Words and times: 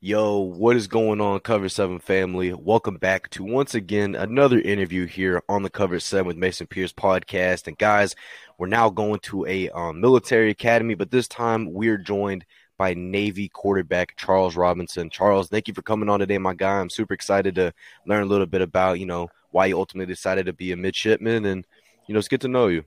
Yo, 0.00 0.38
what 0.38 0.76
is 0.76 0.86
going 0.86 1.20
on, 1.20 1.40
Cover 1.40 1.68
7 1.68 1.98
family? 1.98 2.52
Welcome 2.52 2.98
back 2.98 3.28
to 3.30 3.42
once 3.42 3.74
again 3.74 4.14
another 4.14 4.60
interview 4.60 5.06
here 5.06 5.42
on 5.48 5.64
the 5.64 5.70
Cover 5.70 5.98
7 5.98 6.24
with 6.24 6.36
Mason 6.36 6.68
Pierce 6.68 6.92
podcast. 6.92 7.66
And 7.66 7.76
guys, 7.76 8.14
we're 8.58 8.68
now 8.68 8.90
going 8.90 9.18
to 9.22 9.44
a 9.46 9.68
um, 9.70 10.00
military 10.00 10.50
academy, 10.50 10.94
but 10.94 11.10
this 11.10 11.26
time 11.26 11.72
we're 11.72 11.98
joined 11.98 12.44
by 12.76 12.94
Navy 12.94 13.48
quarterback 13.48 14.14
Charles 14.16 14.54
Robinson. 14.54 15.10
Charles, 15.10 15.48
thank 15.48 15.66
you 15.66 15.74
for 15.74 15.82
coming 15.82 16.08
on 16.08 16.20
today, 16.20 16.38
my 16.38 16.54
guy. 16.54 16.78
I'm 16.78 16.90
super 16.90 17.14
excited 17.14 17.56
to 17.56 17.74
learn 18.06 18.22
a 18.22 18.26
little 18.26 18.46
bit 18.46 18.62
about, 18.62 19.00
you 19.00 19.06
know, 19.06 19.28
why 19.50 19.66
you 19.66 19.76
ultimately 19.76 20.14
decided 20.14 20.46
to 20.46 20.52
be 20.52 20.70
a 20.70 20.76
midshipman 20.76 21.44
and, 21.44 21.66
you 22.06 22.12
know, 22.12 22.20
it's 22.20 22.28
good 22.28 22.42
to 22.42 22.48
know 22.48 22.68
you. 22.68 22.84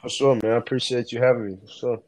For 0.00 0.08
sure, 0.08 0.38
man. 0.42 0.52
I 0.52 0.56
appreciate 0.56 1.12
you 1.12 1.20
having 1.20 1.44
me. 1.48 1.58
For 1.60 1.70
sure. 1.70 2.02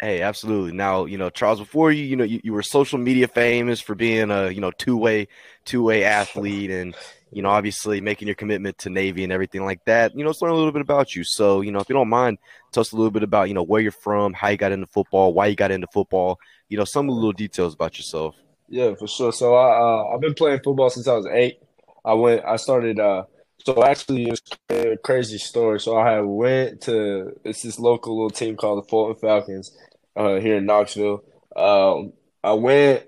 Hey, 0.00 0.22
absolutely. 0.22 0.72
Now, 0.72 1.06
you 1.06 1.18
know, 1.18 1.28
Charles, 1.28 1.58
before 1.58 1.90
you, 1.90 2.04
you 2.04 2.14
know, 2.14 2.24
you, 2.24 2.40
you 2.44 2.52
were 2.52 2.62
social 2.62 2.98
media 2.98 3.26
famous 3.26 3.80
for 3.80 3.96
being 3.96 4.30
a, 4.30 4.48
you 4.48 4.60
know, 4.60 4.70
two 4.70 4.96
way, 4.96 5.26
two 5.64 5.82
way 5.82 6.04
athlete 6.04 6.70
and, 6.70 6.94
you 7.32 7.42
know, 7.42 7.48
obviously 7.48 8.00
making 8.00 8.28
your 8.28 8.36
commitment 8.36 8.78
to 8.78 8.90
Navy 8.90 9.24
and 9.24 9.32
everything 9.32 9.64
like 9.64 9.84
that. 9.86 10.16
You 10.16 10.22
know, 10.22 10.28
let's 10.28 10.40
learn 10.40 10.52
a 10.52 10.54
little 10.54 10.70
bit 10.70 10.82
about 10.82 11.16
you. 11.16 11.24
So, 11.24 11.62
you 11.62 11.72
know, 11.72 11.80
if 11.80 11.88
you 11.88 11.96
don't 11.96 12.08
mind, 12.08 12.38
tell 12.70 12.82
us 12.82 12.92
a 12.92 12.96
little 12.96 13.10
bit 13.10 13.24
about, 13.24 13.48
you 13.48 13.54
know, 13.54 13.64
where 13.64 13.80
you're 13.80 13.90
from, 13.90 14.34
how 14.34 14.48
you 14.48 14.56
got 14.56 14.70
into 14.70 14.86
football, 14.86 15.34
why 15.34 15.46
you 15.46 15.56
got 15.56 15.72
into 15.72 15.88
football, 15.88 16.38
you 16.68 16.78
know, 16.78 16.84
some 16.84 17.08
little 17.08 17.32
details 17.32 17.74
about 17.74 17.98
yourself. 17.98 18.36
Yeah, 18.68 18.94
for 18.94 19.08
sure. 19.08 19.32
So 19.32 19.54
I, 19.54 19.78
uh, 19.78 20.14
I've 20.14 20.20
been 20.20 20.34
playing 20.34 20.60
football 20.62 20.90
since 20.90 21.08
I 21.08 21.14
was 21.14 21.26
eight. 21.26 21.60
I 22.04 22.14
went, 22.14 22.44
I 22.44 22.54
started, 22.54 23.00
uh, 23.00 23.24
so 23.64 23.82
actually, 23.84 24.30
it's 24.30 24.40
a 24.70 24.96
crazy 25.02 25.36
story. 25.38 25.80
So 25.80 25.96
I 25.96 26.12
had 26.12 26.20
went 26.20 26.82
to 26.82 27.38
it's 27.44 27.62
this 27.62 27.78
local 27.78 28.14
little 28.16 28.30
team 28.30 28.56
called 28.56 28.84
the 28.84 28.88
Fulton 28.88 29.20
Falcons, 29.20 29.76
uh, 30.18 30.40
here 30.40 30.56
in 30.56 30.66
Knoxville. 30.66 31.24
Um, 31.56 32.12
I 32.42 32.52
went. 32.54 33.04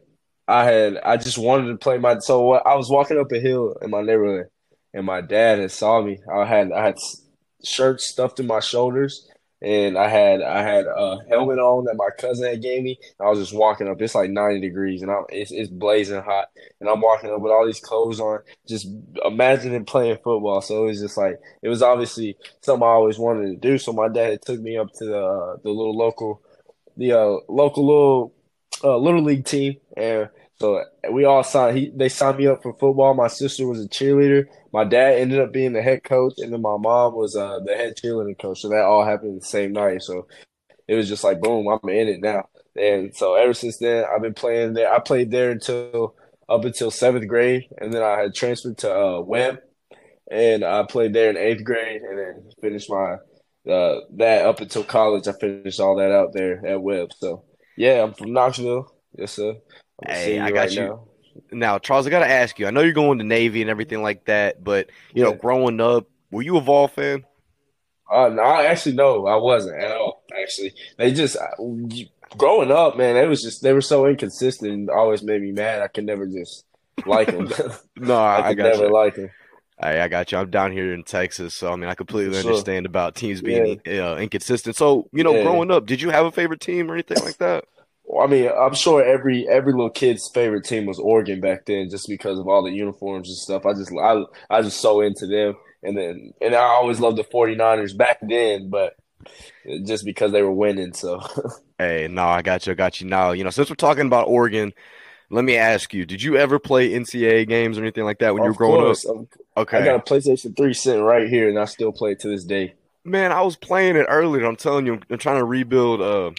I 0.48 0.64
had. 0.64 0.96
I 0.98 1.16
just 1.16 1.38
wanted 1.38 1.68
to 1.68 1.76
play 1.76 1.98
my. 1.98 2.18
So 2.20 2.52
I 2.52 2.76
was 2.76 2.88
walking 2.88 3.18
up 3.18 3.32
a 3.32 3.40
hill 3.40 3.76
in 3.82 3.90
my 3.90 4.02
neighborhood, 4.02 4.46
and 4.94 5.04
my 5.04 5.20
dad 5.20 5.58
had 5.58 5.72
saw 5.72 6.00
me. 6.00 6.20
I 6.32 6.44
had. 6.44 6.72
I 6.72 6.86
had 6.86 6.98
shirts 7.64 8.08
stuffed 8.08 8.40
in 8.40 8.46
my 8.46 8.60
shoulders, 8.60 9.28
and 9.60 9.98
I 9.98 10.08
had. 10.08 10.40
I 10.40 10.62
had 10.62 10.86
a 10.86 11.18
helmet 11.28 11.58
on 11.58 11.84
that 11.84 11.96
my 11.96 12.10
cousin 12.16 12.48
had 12.48 12.62
gave 12.62 12.82
me. 12.82 12.98
I 13.20 13.28
was 13.28 13.40
just 13.40 13.54
walking 13.54 13.88
up. 13.88 14.00
It's 14.00 14.14
like 14.14 14.30
ninety 14.30 14.60
degrees, 14.60 15.02
and 15.02 15.10
I'm. 15.10 15.24
It's, 15.30 15.52
it's 15.52 15.70
blazing 15.70 16.22
hot, 16.22 16.48
and 16.80 16.88
I'm 16.88 17.00
walking 17.00 17.30
up 17.30 17.40
with 17.40 17.52
all 17.52 17.66
these 17.66 17.80
clothes 17.80 18.20
on. 18.20 18.40
Just 18.68 18.88
imagining 19.24 19.84
playing 19.84 20.18
football. 20.22 20.60
So 20.60 20.84
it 20.84 20.86
was 20.86 21.00
just 21.00 21.16
like 21.16 21.40
it 21.62 21.68
was 21.68 21.82
obviously 21.82 22.36
something 22.60 22.84
I 22.84 22.90
always 22.90 23.18
wanted 23.18 23.48
to 23.50 23.56
do. 23.56 23.78
So 23.78 23.92
my 23.92 24.08
dad 24.08 24.42
took 24.42 24.60
me 24.60 24.76
up 24.76 24.92
to 24.94 25.04
the 25.04 25.18
uh, 25.18 25.56
the 25.62 25.70
little 25.70 25.96
local 25.96 26.42
the 26.96 27.12
uh, 27.12 27.36
local 27.48 27.86
little 27.86 28.34
uh, 28.82 28.96
little 28.96 29.22
league 29.22 29.44
team, 29.44 29.76
and 29.96 30.28
so 30.60 30.82
we 31.10 31.24
all 31.24 31.42
signed. 31.42 31.78
He 31.78 31.90
they 31.94 32.08
signed 32.08 32.38
me 32.38 32.46
up 32.46 32.62
for 32.62 32.72
football. 32.74 33.14
My 33.14 33.28
sister 33.28 33.66
was 33.66 33.82
a 33.82 33.88
cheerleader. 33.88 34.46
My 34.72 34.84
dad 34.84 35.18
ended 35.18 35.40
up 35.40 35.52
being 35.52 35.72
the 35.72 35.82
head 35.82 36.04
coach, 36.04 36.34
and 36.38 36.52
then 36.52 36.62
my 36.62 36.76
mom 36.76 37.14
was 37.14 37.34
uh, 37.34 37.60
the 37.64 37.74
head 37.74 37.96
cheerleading 37.96 38.38
coach. 38.38 38.60
So 38.60 38.68
that 38.68 38.84
all 38.84 39.04
happened 39.04 39.40
the 39.40 39.46
same 39.46 39.72
night. 39.72 40.02
So 40.02 40.26
it 40.86 40.94
was 40.94 41.08
just 41.08 41.24
like 41.24 41.40
boom, 41.40 41.66
I'm 41.68 41.88
in 41.88 42.08
it 42.08 42.20
now. 42.20 42.48
And 42.76 43.14
so 43.16 43.34
ever 43.34 43.54
since 43.54 43.78
then, 43.78 44.04
I've 44.04 44.22
been 44.22 44.34
playing 44.34 44.74
there. 44.74 44.92
I 44.92 44.98
played 44.98 45.30
there 45.30 45.50
until 45.50 46.14
up 46.48 46.64
until 46.64 46.90
seventh 46.90 47.26
grade, 47.28 47.68
and 47.78 47.92
then 47.92 48.02
I 48.02 48.20
had 48.20 48.34
transferred 48.34 48.78
to 48.78 48.94
uh, 48.94 49.20
Webb, 49.20 49.60
and 50.30 50.64
I 50.64 50.82
played 50.84 51.12
there 51.12 51.30
in 51.30 51.36
eighth 51.36 51.64
grade, 51.64 52.02
and 52.02 52.18
then 52.18 52.50
finished 52.60 52.90
my 52.90 53.16
uh, 53.68 54.00
that 54.16 54.46
up 54.46 54.60
until 54.60 54.84
college. 54.84 55.28
I 55.28 55.32
finished 55.32 55.80
all 55.80 55.96
that 55.96 56.12
out 56.12 56.32
there 56.32 56.64
at 56.66 56.80
Webb. 56.80 57.10
So 57.16 57.44
yeah, 57.76 58.02
I'm 58.02 58.14
from 58.14 58.32
Knoxville. 58.32 58.92
Yes, 59.16 59.32
sir. 59.32 59.56
hey, 60.06 60.38
I 60.38 60.50
got 60.50 60.60
right 60.60 60.72
you. 60.72 60.80
Now. 60.80 61.08
now. 61.52 61.78
Charles, 61.78 62.06
I 62.06 62.10
got 62.10 62.20
to 62.20 62.30
ask 62.30 62.58
you. 62.58 62.66
I 62.66 62.70
know 62.70 62.82
you're 62.82 62.92
going 62.92 63.18
to 63.18 63.24
Navy 63.24 63.60
and 63.60 63.70
everything 63.70 64.02
like 64.02 64.24
that, 64.26 64.62
but 64.62 64.88
you 65.12 65.24
yeah. 65.24 65.30
know, 65.30 65.36
growing 65.36 65.80
up, 65.80 66.06
were 66.30 66.42
you 66.42 66.56
a 66.56 66.60
Vol 66.60 66.88
fan? 66.88 67.24
Uh, 68.10 68.28
no, 68.28 68.42
I 68.42 68.64
actually 68.64 68.96
no, 68.96 69.26
I 69.26 69.36
wasn't 69.36 69.80
at 69.80 69.92
all. 69.92 70.24
Actually, 70.42 70.74
they 70.98 71.12
just 71.12 71.36
growing 72.36 72.72
up, 72.72 72.96
man. 72.96 73.16
It 73.16 73.28
was 73.28 73.42
just 73.42 73.62
they 73.62 73.72
were 73.72 73.80
so 73.80 74.06
inconsistent. 74.06 74.72
And 74.72 74.90
always 74.90 75.22
made 75.22 75.42
me 75.42 75.52
mad. 75.52 75.82
I 75.82 75.88
could 75.88 76.06
never 76.06 76.26
just 76.26 76.64
like 77.06 77.28
them. 77.28 77.48
no, 77.96 78.16
I, 78.16 78.40
I 78.48 78.54
could 78.54 78.64
never 78.64 78.86
you. 78.86 78.92
like 78.92 79.14
them. 79.14 79.30
I, 79.80 80.02
I 80.02 80.08
got 80.08 80.30
you. 80.30 80.38
I'm 80.38 80.50
down 80.50 80.72
here 80.72 80.92
in 80.92 81.02
Texas, 81.04 81.54
so 81.54 81.72
I 81.72 81.76
mean, 81.76 81.88
I 81.88 81.94
completely 81.94 82.40
sure. 82.40 82.50
understand 82.50 82.84
about 82.84 83.14
teams 83.14 83.40
being 83.40 83.80
yeah. 83.86 84.12
uh, 84.12 84.16
inconsistent. 84.16 84.76
So, 84.76 85.08
you 85.12 85.24
know, 85.24 85.34
yeah. 85.34 85.42
growing 85.42 85.70
up, 85.70 85.86
did 85.86 86.02
you 86.02 86.10
have 86.10 86.26
a 86.26 86.30
favorite 86.30 86.60
team 86.60 86.90
or 86.90 86.94
anything 86.94 87.24
like 87.24 87.38
that? 87.38 87.64
Well, 88.04 88.26
I 88.26 88.30
mean, 88.30 88.50
I'm 88.50 88.74
sure 88.74 89.02
every 89.02 89.48
every 89.48 89.72
little 89.72 89.88
kid's 89.88 90.28
favorite 90.28 90.64
team 90.64 90.84
was 90.84 90.98
Oregon 90.98 91.40
back 91.40 91.64
then, 91.64 91.88
just 91.88 92.08
because 92.08 92.38
of 92.38 92.48
all 92.48 92.62
the 92.62 92.72
uniforms 92.72 93.28
and 93.28 93.38
stuff. 93.38 93.64
I 93.64 93.72
just 93.72 93.92
I 93.92 94.22
I 94.50 94.62
just 94.62 94.80
so 94.80 95.00
into 95.00 95.26
them, 95.26 95.56
and 95.82 95.96
then 95.96 96.34
and 96.42 96.54
I 96.54 96.58
always 96.58 97.00
loved 97.00 97.16
the 97.16 97.24
49ers 97.24 97.96
back 97.96 98.18
then, 98.20 98.68
but 98.68 98.96
just 99.84 100.04
because 100.04 100.32
they 100.32 100.42
were 100.42 100.52
winning. 100.52 100.92
So, 100.92 101.22
hey, 101.78 102.08
no, 102.10 102.24
I 102.24 102.42
got 102.42 102.66
you. 102.66 102.72
I 102.72 102.74
got 102.74 103.00
you. 103.00 103.06
Now, 103.06 103.30
you 103.30 103.44
know, 103.44 103.50
since 103.50 103.70
we're 103.70 103.76
talking 103.76 104.06
about 104.06 104.28
Oregon, 104.28 104.74
let 105.30 105.44
me 105.44 105.56
ask 105.56 105.94
you: 105.94 106.04
Did 106.04 106.22
you 106.22 106.36
ever 106.36 106.58
play 106.58 106.90
NCAA 106.90 107.48
games 107.48 107.78
or 107.78 107.82
anything 107.82 108.04
like 108.04 108.18
that 108.18 108.34
when 108.34 108.42
of 108.42 108.46
you 108.46 108.50
were 108.50 108.56
growing 108.56 108.82
course. 108.82 109.06
up? 109.06 109.16
Okay, 109.56 109.78
I 109.78 109.84
got 109.84 109.96
a 109.96 110.12
PlayStation 110.12 110.56
Three 110.56 110.74
sitting 110.74 111.02
right 111.02 111.28
here, 111.28 111.48
and 111.48 111.58
I 111.58 111.64
still 111.64 111.92
play 111.92 112.12
it 112.12 112.20
to 112.20 112.28
this 112.28 112.44
day. 112.44 112.74
Man, 113.04 113.32
I 113.32 113.40
was 113.42 113.56
playing 113.56 113.96
it 113.96 114.06
earlier. 114.08 114.44
I'm 114.44 114.56
telling 114.56 114.86
you, 114.86 115.00
I'm 115.08 115.18
trying 115.18 115.38
to 115.38 115.44
rebuild. 115.44 116.02
Uh, 116.02 116.32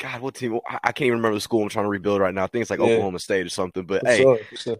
God, 0.00 0.20
what 0.20 0.34
team? 0.34 0.58
I 0.68 0.92
can't 0.92 1.02
even 1.02 1.18
remember 1.18 1.36
the 1.36 1.40
school 1.40 1.62
I'm 1.62 1.68
trying 1.68 1.84
to 1.84 1.90
rebuild 1.90 2.20
right 2.20 2.34
now. 2.34 2.44
I 2.44 2.46
think 2.46 2.62
it's 2.62 2.70
like 2.70 2.80
yeah. 2.80 2.86
Oklahoma 2.86 3.18
State 3.18 3.46
or 3.46 3.50
something. 3.50 3.84
But 3.84 4.04
hey, 4.04 4.24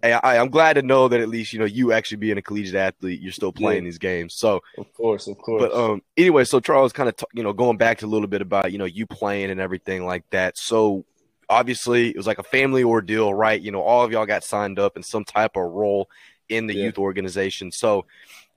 hey, 0.02 0.12
I, 0.14 0.36
am 0.36 0.48
glad 0.48 0.72
to 0.74 0.82
know 0.82 1.06
that 1.08 1.20
at 1.20 1.28
least 1.28 1.52
you 1.52 1.58
know 1.58 1.64
you 1.64 1.92
actually 1.92 2.16
being 2.16 2.38
a 2.38 2.42
collegiate 2.42 2.74
athlete, 2.74 3.20
you're 3.20 3.32
still 3.32 3.52
playing 3.52 3.84
yeah. 3.84 3.88
these 3.88 3.98
games. 3.98 4.34
So 4.34 4.62
of 4.78 4.92
course, 4.94 5.28
of 5.28 5.36
course. 5.38 5.62
But 5.62 5.74
um, 5.74 6.02
anyway, 6.16 6.44
so 6.44 6.58
Charles, 6.58 6.92
kind 6.92 7.08
of 7.08 7.16
t- 7.16 7.26
you 7.34 7.42
know 7.42 7.52
going 7.52 7.76
back 7.76 7.98
to 7.98 8.06
a 8.06 8.08
little 8.08 8.26
bit 8.26 8.40
about 8.40 8.72
you 8.72 8.78
know 8.78 8.86
you 8.86 9.06
playing 9.06 9.50
and 9.50 9.60
everything 9.60 10.06
like 10.06 10.28
that. 10.30 10.56
So 10.56 11.04
obviously 11.52 12.10
it 12.10 12.16
was 12.16 12.26
like 12.26 12.38
a 12.38 12.44
family 12.44 12.82
ordeal, 12.82 13.32
right? 13.32 13.60
You 13.60 13.70
know, 13.70 13.82
all 13.82 14.04
of 14.04 14.10
y'all 14.10 14.26
got 14.26 14.44
signed 14.44 14.78
up 14.78 14.96
in 14.96 15.02
some 15.02 15.24
type 15.24 15.52
of 15.56 15.70
role 15.70 16.08
in 16.48 16.66
the 16.66 16.74
yeah. 16.74 16.84
youth 16.84 16.98
organization. 16.98 17.70
So 17.70 18.06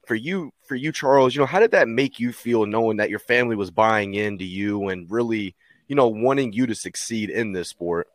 for 0.05 0.15
you, 0.15 0.53
for 0.67 0.75
you, 0.75 0.91
Charles, 0.91 1.35
you 1.35 1.41
know, 1.41 1.45
how 1.45 1.59
did 1.59 1.71
that 1.71 1.87
make 1.87 2.19
you 2.19 2.31
feel 2.31 2.65
knowing 2.65 2.97
that 2.97 3.09
your 3.09 3.19
family 3.19 3.55
was 3.55 3.71
buying 3.71 4.13
into 4.13 4.45
you 4.45 4.87
and 4.87 5.09
really, 5.09 5.55
you 5.87 5.95
know, 5.95 6.07
wanting 6.07 6.53
you 6.53 6.65
to 6.67 6.75
succeed 6.75 7.29
in 7.29 7.51
this 7.51 7.69
sport? 7.69 8.07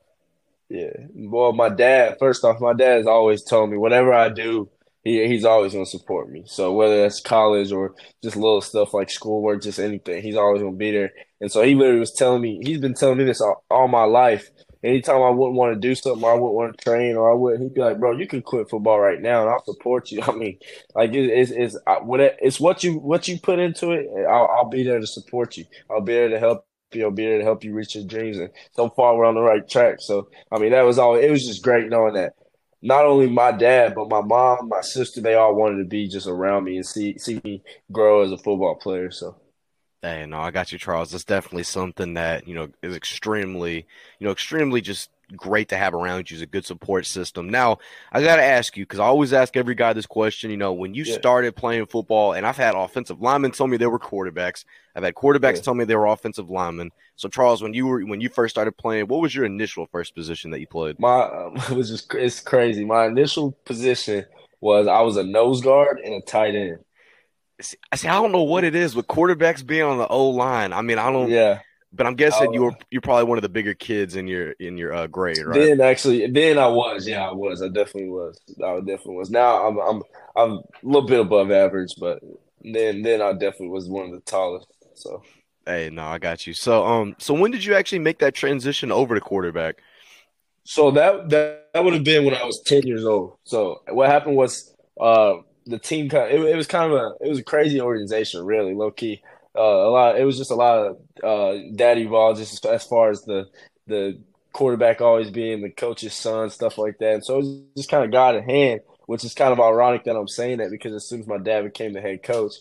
Yeah. 0.69 0.93
Well, 1.15 1.53
my 1.53 1.69
dad, 1.69 2.17
first 2.19 2.45
off, 2.45 2.61
my 2.61 2.73
dad 2.73 2.99
has 2.99 3.07
always 3.07 3.43
told 3.43 3.71
me 3.71 3.77
whatever 3.77 4.13
I 4.13 4.29
do, 4.29 4.69
he, 5.03 5.27
he's 5.27 5.45
always 5.45 5.73
going 5.73 5.85
to 5.85 5.91
support 5.91 6.31
me. 6.31 6.45
So 6.47 6.73
whether 6.73 7.03
that's 7.03 7.21
college 7.21 7.73
or 7.73 7.95
just 8.23 8.37
little 8.37 8.61
stuff 8.61 8.95
like 8.95 9.11
schoolwork, 9.11 9.63
just 9.63 9.81
anything, 9.81 10.23
he's 10.23 10.37
always 10.37 10.63
going 10.63 10.75
to 10.75 10.79
be 10.79 10.93
there. 10.93 11.13
And 11.41 11.51
so 11.51 11.63
he 11.63 11.75
literally 11.75 12.01
was 12.01 12.13
telling 12.13 12.43
me, 12.43 12.61
he's 12.63 12.81
been 12.81 12.95
telling 12.95 13.19
me 13.19 13.25
this 13.25 13.41
all, 13.41 13.65
all 13.71 13.89
my 13.89 14.05
life 14.05 14.51
anytime 14.83 15.23
I 15.23 15.31
wouldn't 15.31 15.57
want 15.57 15.75
to 15.75 15.81
do 15.81 15.95
something, 15.95 16.25
I 16.25 16.35
wouldn't 16.35 16.55
want 16.55 16.77
to 16.77 16.85
train, 16.85 17.17
or 17.17 17.31
I 17.31 17.35
would, 17.35 17.61
he'd 17.61 17.75
be 17.75 17.81
like, 17.81 17.99
"Bro, 17.99 18.19
you 18.19 18.27
can 18.27 18.43
quit 18.43 18.71
football 18.71 18.99
right 19.01 19.21
now, 19.21 19.43
and 19.43 19.51
I'll 19.51 19.65
support 19.65 20.11
you." 20.11 20.23
I 20.27 20.33
mean, 20.33 20.59
like 20.95 21.13
it, 21.13 21.27
it's 21.27 21.51
it's 21.51 21.77
what 22.03 22.21
it's 22.21 22.61
what 22.61 22.83
you 22.85 22.95
what 22.99 23.29
you 23.29 23.39
put 23.41 23.59
into 23.59 23.93
it. 23.93 24.07
I'll, 24.29 24.47
I'll 24.47 24.69
be 24.69 24.83
there 24.83 25.01
to 25.01 25.07
support 25.07 25.57
you. 25.57 25.65
I'll 25.91 26.01
be 26.01 26.15
there 26.15 26.29
to 26.31 26.39
help 26.39 26.67
you. 26.93 27.05
I'll 27.05 27.11
be 27.11 27.25
there 27.27 27.39
to 27.39 27.45
help 27.45 27.65
you 27.65 27.75
reach 27.75 27.95
your 27.95 28.05
dreams. 28.05 28.39
And 28.39 28.51
so 28.73 28.89
far, 28.91 29.17
we're 29.17 29.27
on 29.27 29.35
the 29.35 29.41
right 29.43 29.67
track. 29.69 29.97
So 30.01 30.29
I 30.53 30.59
mean, 30.59 30.73
that 30.73 30.83
was 30.83 30.99
all. 30.99 31.17
It 31.17 31.31
was 31.31 31.47
just 31.47 31.63
great 31.63 31.89
knowing 31.89 32.15
that 32.15 32.35
not 32.83 33.05
only 33.05 33.29
my 33.29 33.53
dad, 33.53 33.95
but 33.95 34.09
my 34.09 34.23
mom, 34.23 34.69
my 34.69 34.81
sister, 34.81 35.21
they 35.21 35.35
all 35.35 35.55
wanted 35.55 35.79
to 35.79 35.85
be 35.85 36.09
just 36.09 36.27
around 36.27 36.65
me 36.65 36.77
and 36.77 36.87
see 36.87 37.19
see 37.19 37.41
me 37.45 37.63
grow 37.93 38.23
as 38.23 38.33
a 38.33 38.39
football 38.39 38.77
player. 38.77 39.11
So. 39.11 39.37
Hey, 40.03 40.25
no, 40.25 40.41
I 40.41 40.51
got 40.51 40.73
you, 40.73 40.79
Charles. 40.79 41.11
That's 41.11 41.25
definitely 41.25 41.65
something 41.65 42.15
that 42.15 42.49
you 42.49 42.55
know 42.55 42.69
is 42.83 42.97
extremely, 42.97 43.87
you 44.19 44.25
know, 44.25 44.31
extremely 44.31 44.81
just 44.81 45.11
great 45.37 45.69
to 45.69 45.77
have 45.77 45.93
around 45.93 46.31
you. 46.31 46.37
Is 46.37 46.43
a 46.43 46.47
good 46.47 46.65
support 46.65 47.05
system. 47.05 47.51
Now, 47.51 47.79
I 48.11 48.23
got 48.23 48.37
to 48.37 48.43
ask 48.43 48.79
you 48.79 48.85
because 48.85 48.99
I 48.99 49.05
always 49.05 49.35
ask 49.35 49.59
every 49.59 49.75
guy 49.75 49.93
this 49.93 50.07
question. 50.07 50.51
You 50.51 50.57
know, 50.57 50.73
when 50.73 50.95
you 50.95 51.05
yeah. 51.05 51.17
started 51.17 51.55
playing 51.55 51.85
football, 51.85 52.33
and 52.33 52.47
I've 52.47 52.57
had 52.57 52.75
offensive 52.75 53.21
linemen 53.21 53.51
tell 53.51 53.67
me 53.67 53.77
they 53.77 53.87
were 53.87 53.99
quarterbacks. 53.99 54.65
I've 54.97 55.05
had 55.05 55.15
quarterbacks 55.15 55.57
yeah. 55.57 55.63
tell 55.63 55.75
me 55.75 55.85
they 55.85 55.97
were 55.97 56.07
offensive 56.07 56.49
linemen. 56.49 56.93
So, 57.17 57.29
Charles, 57.29 57.63
when 57.63 57.75
you 57.75 57.87
were 57.87 58.01
when 58.01 58.23
you 58.23 58.31
first 58.31 58.55
started 58.55 58.79
playing, 58.79 59.07
what 59.07 59.21
was 59.21 59.35
your 59.35 59.45
initial 59.45 59.87
first 59.93 60.15
position 60.15 60.51
that 60.53 60.61
you 60.61 60.67
played? 60.67 60.99
My 60.99 61.25
um, 61.25 61.57
it 61.71 61.73
was 61.73 61.91
just 61.91 62.15
it's 62.15 62.41
crazy. 62.41 62.87
My 62.87 63.05
initial 63.05 63.53
position 63.67 64.25
was 64.63 64.87
I 64.87 65.03
was 65.03 65.19
a 65.19 65.25
nose 65.25 65.61
guard 65.61 66.01
and 66.03 66.15
a 66.15 66.23
tight 66.23 66.55
end. 66.55 66.79
I 67.93 67.97
see. 67.97 68.09
I 68.09 68.15
don't 68.15 68.33
know 68.33 68.43
what 68.43 68.65
it 68.65 68.75
is 68.75 68.95
with 68.95 69.07
quarterbacks 69.07 69.65
being 69.65 69.83
on 69.83 69.99
the 69.99 70.09
O 70.09 70.31
line. 70.31 70.73
I 70.73 70.83
mean, 70.83 70.99
I 70.99 71.11
don't. 71.11 71.31
Yeah. 71.31 71.61
But 71.93 72.07
I'm 72.07 72.15
guessing 72.15 72.55
you 72.55 72.63
were 72.63 72.73
you're 72.91 73.01
probably 73.01 73.25
one 73.25 73.37
of 73.37 73.43
the 73.43 73.49
bigger 73.49 73.75
kids 73.75 74.15
in 74.15 74.29
your 74.29 74.53
in 74.53 74.79
your 74.79 74.93
uh, 74.93 75.07
grade, 75.09 75.39
right? 75.45 75.59
Then 75.59 75.81
actually, 75.81 76.25
then 76.29 76.57
I 76.57 76.69
was. 76.69 77.07
Yeah, 77.09 77.29
I 77.29 77.33
was. 77.33 77.63
I 77.63 77.67
definitely 77.67 78.11
was. 78.11 78.41
I 78.65 78.77
definitely 78.79 79.17
was. 79.17 79.31
Now 79.31 79.67
I'm 79.67 79.79
I'm 79.79 80.03
I'm 80.37 80.53
a 80.53 80.63
little 80.85 81.09
bit 81.09 81.19
above 81.19 81.51
average, 81.51 81.95
but 81.99 82.21
then 82.63 83.03
then 83.03 83.21
I 83.21 83.33
definitely 83.33 83.71
was 83.71 83.89
one 83.89 84.07
of 84.07 84.13
the 84.13 84.21
tallest. 84.21 84.69
So. 84.95 85.23
Hey, 85.67 85.91
no, 85.91 86.05
I 86.05 86.19
got 86.19 86.47
you. 86.47 86.55
So 86.55 86.87
um, 86.87 87.17
so 87.19 87.35
when 87.35 87.51
did 87.51 87.65
you 87.65 87.75
actually 87.75 87.99
make 87.99 88.21
that 88.21 88.35
transition 88.35 88.93
over 88.93 89.17
to 89.17 89.21
quarterback? 89.21 89.83
So 90.63 90.93
that 90.93 91.29
that, 91.31 91.71
that 91.75 91.85
would 91.85 91.95
have 91.95 92.05
been 92.05 92.25
when 92.25 92.35
I 92.35 92.45
was 92.45 92.63
ten 92.65 92.87
years 92.87 93.05
old. 93.05 93.37
So 93.43 93.83
what 93.89 94.09
happened 94.09 94.37
was 94.37 94.73
uh, 95.01 95.35
the 95.71 95.79
team 95.79 96.09
kind 96.09 96.33
of, 96.33 96.43
it, 96.43 96.53
it 96.53 96.57
was 96.57 96.67
kind 96.67 96.93
of 96.93 96.99
a 96.99 97.25
it 97.25 97.29
was 97.29 97.39
a 97.39 97.45
crazy 97.45 97.81
organization, 97.81 98.45
really 98.45 98.75
low 98.75 98.91
key. 98.91 99.23
Uh, 99.57 99.63
a 99.63 99.91
lot. 99.91 100.19
It 100.19 100.25
was 100.25 100.39
just 100.39 100.51
a 100.51 100.55
lot 100.55 100.79
of 100.79 100.97
uh, 101.25 101.63
daddy 101.75 102.07
ball, 102.07 102.35
just 102.35 102.65
as 102.65 102.85
far 102.85 103.11
as 103.11 103.23
the 103.23 103.49
the 103.87 104.21
quarterback 104.53 105.01
always 105.01 105.31
being 105.31 105.63
the 105.63 105.71
coach's 105.71 106.15
son, 106.15 106.51
stuff 106.51 106.79
like 106.79 106.99
that. 106.99 107.15
And 107.15 107.25
so 107.25 107.35
it 107.35 107.39
was 107.39 107.61
just 107.77 107.91
kind 107.91 108.05
of 108.05 108.11
got 108.11 108.37
in 108.37 108.45
hand, 108.45 108.81
which 109.07 109.25
is 109.25 109.35
kind 109.35 109.53
of 109.53 109.61
ironic 109.61 110.05
that 110.05 110.17
I'm 110.17 110.29
saying 110.29 110.59
that 110.59 110.71
because 110.71 110.93
as 110.93 111.05
soon 111.05 111.21
as 111.21 111.27
my 111.27 111.39
dad 111.39 111.65
became 111.65 111.93
the 111.93 112.01
head 112.01 112.23
coach, 112.23 112.55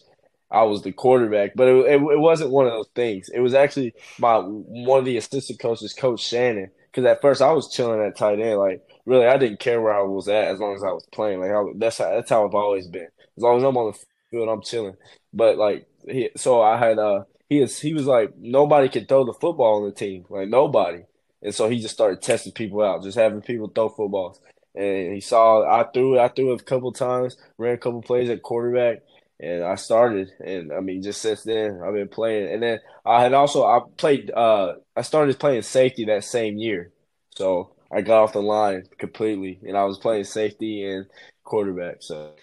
I 0.52 0.64
was 0.64 0.82
the 0.82 0.92
quarterback. 0.92 1.52
But 1.56 1.68
it, 1.68 1.76
it, 1.86 2.02
it 2.02 2.20
wasn't 2.20 2.52
one 2.52 2.66
of 2.66 2.74
those 2.74 2.90
things. 2.96 3.30
It 3.30 3.40
was 3.40 3.54
actually 3.54 3.94
my 4.18 4.38
one 4.38 5.00
of 5.00 5.06
the 5.06 5.18
assistant 5.18 5.60
coaches, 5.60 5.94
Coach 5.94 6.22
Shannon. 6.22 6.72
Because 6.92 7.06
at 7.06 7.22
first 7.22 7.42
I 7.42 7.52
was 7.52 7.72
chilling 7.72 8.02
at 8.02 8.18
tight 8.18 8.40
end, 8.40 8.58
like 8.58 8.82
really 9.06 9.26
I 9.28 9.38
didn't 9.38 9.60
care 9.60 9.82
where 9.82 9.94
I 9.94 10.02
was 10.04 10.28
at 10.28 10.50
as 10.50 10.60
long 10.60 10.76
as 10.76 10.84
I 10.84 10.92
was 10.92 11.06
playing. 11.12 11.40
Like 11.42 11.52
I, 11.52 11.64
that's 11.76 11.98
how 11.98 12.10
that's 12.12 12.30
how 12.30 12.48
I've 12.48 12.56
always 12.56 12.88
been. 12.88 13.08
As 13.38 13.44
long 13.44 13.58
as 13.58 13.64
I'm 13.64 13.78
on 13.78 13.92
the 13.92 14.00
field, 14.32 14.50
I'm 14.50 14.62
chilling. 14.62 14.96
But 15.34 15.58
like 15.58 15.88
he, 16.08 16.30
so 16.38 16.62
I 16.62 16.78
had 16.78 17.00
uh 17.00 17.24
he 17.50 17.60
is 17.62 17.80
he 17.80 17.94
was 17.94 18.06
like 18.06 18.36
nobody 18.38 18.90
could 18.90 19.08
throw 19.08 19.26
the 19.26 19.34
football 19.34 19.78
on 19.82 19.86
the 19.90 19.96
team, 19.96 20.26
like 20.30 20.48
nobody. 20.50 21.04
And 21.42 21.56
so 21.56 21.70
he 21.70 21.80
just 21.80 21.94
started 21.94 22.22
testing 22.22 22.52
people 22.52 22.82
out, 22.82 23.04
just 23.04 23.18
having 23.18 23.42
people 23.42 23.70
throw 23.74 23.90
footballs. 23.90 24.40
And 24.76 25.14
he 25.14 25.22
saw 25.22 25.64
I 25.64 25.86
threw 25.92 26.20
I 26.20 26.28
threw 26.30 26.52
a 26.52 26.60
couple 26.60 26.92
times, 26.92 27.38
ran 27.58 27.76
a 27.76 27.78
couple 27.78 28.02
plays 28.02 28.30
at 28.30 28.44
quarterback, 28.44 29.00
and 29.40 29.64
I 29.64 29.76
started. 29.76 30.32
And 30.40 30.72
I 30.74 30.80
mean, 30.82 31.02
just 31.02 31.22
since 31.22 31.44
then 31.44 31.82
I've 31.84 31.94
been 31.94 32.10
playing. 32.10 32.54
And 32.54 32.62
then 32.64 32.80
I 33.06 33.22
had 33.22 33.34
also 33.34 33.64
I 33.66 33.80
played 33.98 34.32
uh 34.32 34.76
I 34.96 35.02
started 35.02 35.40
playing 35.40 35.62
safety 35.64 36.06
that 36.06 36.24
same 36.24 36.58
year, 36.58 36.92
so 37.36 37.72
I 37.92 38.02
got 38.02 38.24
off 38.24 38.34
the 38.34 38.42
line 38.42 38.84
completely, 38.98 39.60
and 39.68 39.78
I 39.78 39.84
was 39.86 39.98
playing 39.98 40.26
safety 40.26 40.86
and 40.86 41.06
quarterback. 41.44 41.98
So, 42.02 42.34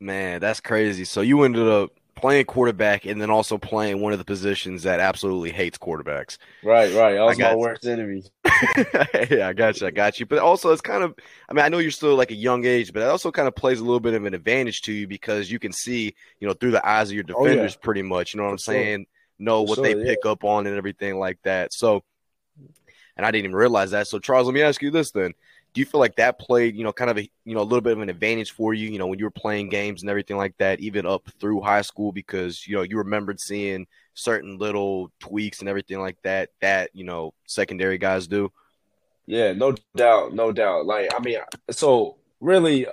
man, 0.00 0.40
that's 0.40 0.60
crazy. 0.60 1.04
So 1.04 1.20
you 1.20 1.42
ended 1.42 1.68
up 1.68 1.92
playing 2.14 2.44
quarterback 2.46 3.06
and 3.06 3.20
then 3.20 3.30
also 3.30 3.58
playing 3.58 4.00
one 4.00 4.12
of 4.12 4.18
the 4.18 4.24
positions 4.24 4.82
that 4.84 5.00
absolutely 5.00 5.50
hates 5.50 5.78
quarterbacks. 5.78 6.38
Right, 6.62 6.92
right. 6.94 7.14
That 7.14 7.24
was 7.24 7.38
my 7.38 7.54
worst 7.54 7.86
enemy. 7.86 8.22
yeah, 9.30 9.48
I 9.48 9.52
got 9.52 9.80
you. 9.80 9.86
I 9.86 9.90
got 9.90 10.18
you. 10.18 10.26
But 10.26 10.38
also, 10.38 10.72
it's 10.72 10.80
kind 10.80 11.02
of, 11.02 11.14
I 11.48 11.52
mean, 11.52 11.64
I 11.64 11.68
know 11.68 11.78
you're 11.78 11.90
still 11.90 12.16
like 12.16 12.30
a 12.30 12.36
young 12.36 12.64
age, 12.64 12.92
but 12.92 13.02
it 13.02 13.08
also 13.08 13.30
kind 13.30 13.48
of 13.48 13.54
plays 13.54 13.80
a 13.80 13.84
little 13.84 14.00
bit 14.00 14.14
of 14.14 14.24
an 14.24 14.34
advantage 14.34 14.82
to 14.82 14.92
you 14.92 15.06
because 15.06 15.50
you 15.50 15.58
can 15.58 15.72
see, 15.72 16.14
you 16.40 16.48
know, 16.48 16.54
through 16.54 16.70
the 16.70 16.86
eyes 16.86 17.10
of 17.10 17.14
your 17.14 17.24
defenders 17.24 17.74
oh, 17.74 17.78
yeah. 17.78 17.84
pretty 17.84 18.02
much. 18.02 18.34
You 18.34 18.38
know 18.38 18.44
what 18.44 18.60
For 18.60 18.72
I'm 18.72 18.76
saying? 18.76 19.06
Know 19.38 19.62
what 19.62 19.76
sure, 19.76 19.84
they 19.84 19.94
pick 19.94 20.24
up 20.24 20.44
on 20.44 20.66
and 20.66 20.76
everything 20.76 21.18
like 21.18 21.38
that. 21.42 21.72
So, 21.72 22.04
and 23.16 23.24
I 23.24 23.30
didn't 23.30 23.44
even 23.44 23.56
realize 23.56 23.92
that. 23.92 24.06
So, 24.06 24.18
Charles, 24.18 24.46
let 24.46 24.54
me 24.54 24.62
ask 24.62 24.82
you 24.82 24.90
this 24.90 25.10
then 25.10 25.34
do 25.74 25.80
you 25.80 25.84
feel 25.84 25.98
like 25.98 26.14
that 26.16 26.38
played, 26.38 26.76
you 26.76 26.84
know, 26.84 26.92
kind 26.92 27.10
of 27.10 27.18
a 27.18 27.28
you 27.44 27.54
know 27.54 27.60
a 27.60 27.64
little 27.64 27.80
bit 27.80 27.94
of 27.94 28.00
an 28.00 28.08
advantage 28.08 28.52
for 28.52 28.72
you, 28.72 28.88
you 28.88 28.98
know, 28.98 29.08
when 29.08 29.18
you 29.18 29.24
were 29.24 29.30
playing 29.30 29.68
games 29.68 30.02
and 30.02 30.08
everything 30.08 30.36
like 30.36 30.56
that, 30.58 30.78
even 30.78 31.04
up 31.04 31.28
through 31.40 31.60
high 31.60 31.82
school, 31.82 32.12
because 32.12 32.66
you 32.66 32.76
know 32.76 32.82
you 32.82 32.96
remembered 32.96 33.40
seeing 33.40 33.86
certain 34.14 34.56
little 34.56 35.10
tweaks 35.18 35.58
and 35.58 35.68
everything 35.68 35.98
like 35.98 36.16
that 36.22 36.50
that 36.60 36.90
you 36.94 37.04
know 37.04 37.34
secondary 37.46 37.98
guys 37.98 38.28
do. 38.28 38.52
Yeah, 39.26 39.52
no 39.52 39.74
doubt, 39.96 40.32
no 40.32 40.52
doubt. 40.52 40.86
Like 40.86 41.10
I 41.12 41.18
mean, 41.18 41.38
so 41.70 42.18
really, 42.40 42.86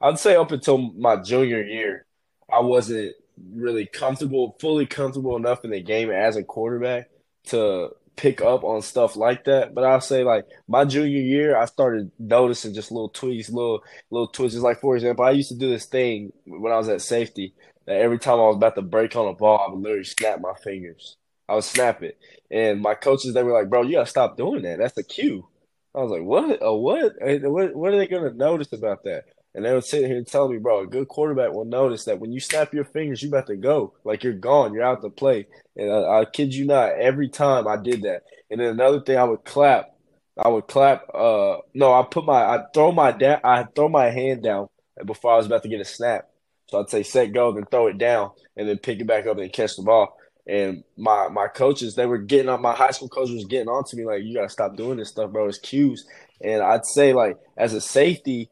I'd 0.00 0.18
say 0.18 0.36
up 0.36 0.52
until 0.52 0.78
my 0.78 1.16
junior 1.16 1.62
year, 1.62 2.06
I 2.50 2.60
wasn't 2.60 3.16
really 3.52 3.86
comfortable, 3.86 4.56
fully 4.60 4.86
comfortable 4.86 5.36
enough 5.36 5.64
in 5.64 5.72
the 5.72 5.82
game 5.82 6.10
as 6.10 6.36
a 6.36 6.44
quarterback 6.44 7.10
to 7.46 7.90
pick 8.16 8.40
up 8.40 8.64
on 8.64 8.82
stuff 8.82 9.16
like 9.16 9.44
that. 9.44 9.74
But 9.74 9.84
I'll 9.84 10.00
say 10.00 10.24
like 10.24 10.46
my 10.68 10.84
junior 10.84 11.20
year, 11.20 11.56
I 11.56 11.64
started 11.66 12.10
noticing 12.18 12.74
just 12.74 12.92
little 12.92 13.08
tweaks, 13.08 13.50
little 13.50 13.82
little 14.10 14.28
twitches. 14.28 14.62
Like 14.62 14.80
for 14.80 14.96
example, 14.96 15.24
I 15.24 15.30
used 15.32 15.50
to 15.50 15.58
do 15.58 15.70
this 15.70 15.86
thing 15.86 16.32
when 16.46 16.72
I 16.72 16.78
was 16.78 16.88
at 16.88 17.02
safety 17.02 17.54
that 17.86 17.96
every 17.96 18.18
time 18.18 18.34
I 18.34 18.48
was 18.48 18.56
about 18.56 18.76
to 18.76 18.82
break 18.82 19.16
on 19.16 19.28
a 19.28 19.34
ball, 19.34 19.64
I 19.66 19.72
would 19.72 19.82
literally 19.82 20.04
snap 20.04 20.40
my 20.40 20.54
fingers. 20.62 21.16
I 21.48 21.54
would 21.54 21.64
snap 21.64 22.02
it, 22.02 22.18
and 22.50 22.80
my 22.80 22.94
coaches 22.94 23.34
they 23.34 23.42
were 23.42 23.52
like, 23.52 23.68
"Bro, 23.68 23.82
you 23.82 23.92
gotta 23.92 24.06
stop 24.06 24.36
doing 24.36 24.62
that. 24.62 24.78
That's 24.78 24.96
a 24.98 25.02
cue." 25.02 25.48
I 25.94 26.00
was 26.02 26.10
like, 26.10 26.22
"What? 26.22 26.58
A 26.62 26.74
what? 26.74 27.14
What? 27.20 27.76
What 27.76 27.92
are 27.92 27.98
they 27.98 28.06
gonna 28.06 28.32
notice 28.32 28.72
about 28.72 29.04
that?" 29.04 29.24
And 29.54 29.64
they 29.64 29.72
would 29.72 29.84
sit 29.84 30.06
here 30.06 30.16
and 30.16 30.26
tell 30.26 30.48
me, 30.48 30.58
bro, 30.58 30.80
a 30.80 30.86
good 30.86 31.08
quarterback 31.08 31.52
will 31.52 31.66
notice 31.66 32.04
that 32.04 32.18
when 32.18 32.32
you 32.32 32.40
snap 32.40 32.72
your 32.72 32.84
fingers, 32.84 33.22
you 33.22 33.28
about 33.28 33.46
to 33.48 33.56
go. 33.56 33.92
Like 34.02 34.24
you're 34.24 34.32
gone. 34.32 34.72
You're 34.72 34.84
out 34.84 35.02
to 35.02 35.10
play. 35.10 35.46
And 35.76 35.92
I, 35.92 36.20
I 36.20 36.24
kid 36.24 36.54
you 36.54 36.64
not, 36.64 36.92
every 36.92 37.28
time 37.28 37.68
I 37.68 37.76
did 37.76 38.02
that. 38.02 38.22
And 38.50 38.60
then 38.60 38.68
another 38.68 39.00
thing, 39.00 39.18
I 39.18 39.24
would 39.24 39.44
clap. 39.44 39.94
I 40.38 40.48
would 40.48 40.66
clap. 40.66 41.06
Uh, 41.14 41.58
no, 41.74 41.92
I 41.92 42.02
put 42.02 42.24
my, 42.24 42.42
I 42.42 42.64
throw 42.72 42.92
my 42.92 43.12
down, 43.12 43.40
I 43.44 43.64
throw 43.64 43.88
my 43.88 44.10
hand 44.10 44.42
down 44.42 44.68
before 45.04 45.34
I 45.34 45.36
was 45.36 45.46
about 45.46 45.62
to 45.64 45.68
get 45.68 45.80
a 45.80 45.84
snap. 45.84 46.28
So 46.68 46.80
I'd 46.80 46.88
say 46.88 47.02
set 47.02 47.34
go, 47.34 47.52
then 47.52 47.66
throw 47.66 47.88
it 47.88 47.98
down, 47.98 48.30
and 48.56 48.66
then 48.66 48.78
pick 48.78 48.98
it 48.98 49.06
back 49.06 49.26
up 49.26 49.36
and 49.36 49.52
catch 49.52 49.76
the 49.76 49.82
ball. 49.82 50.16
And 50.46 50.84
my 50.96 51.28
my 51.28 51.46
coaches, 51.46 51.94
they 51.94 52.06
were 52.06 52.18
getting 52.18 52.48
on. 52.48 52.62
My 52.62 52.72
high 52.72 52.90
school 52.90 53.10
coach 53.10 53.30
was 53.30 53.44
getting 53.44 53.68
on 53.68 53.84
to 53.84 53.96
me 53.96 54.06
like, 54.06 54.22
"You 54.22 54.34
gotta 54.34 54.48
stop 54.48 54.74
doing 54.74 54.96
this 54.96 55.10
stuff, 55.10 55.30
bro. 55.30 55.48
It's 55.48 55.58
cues." 55.58 56.06
And 56.40 56.62
I'd 56.62 56.86
say 56.86 57.12
like, 57.12 57.36
as 57.56 57.74
a 57.74 57.80
safety, 57.80 58.48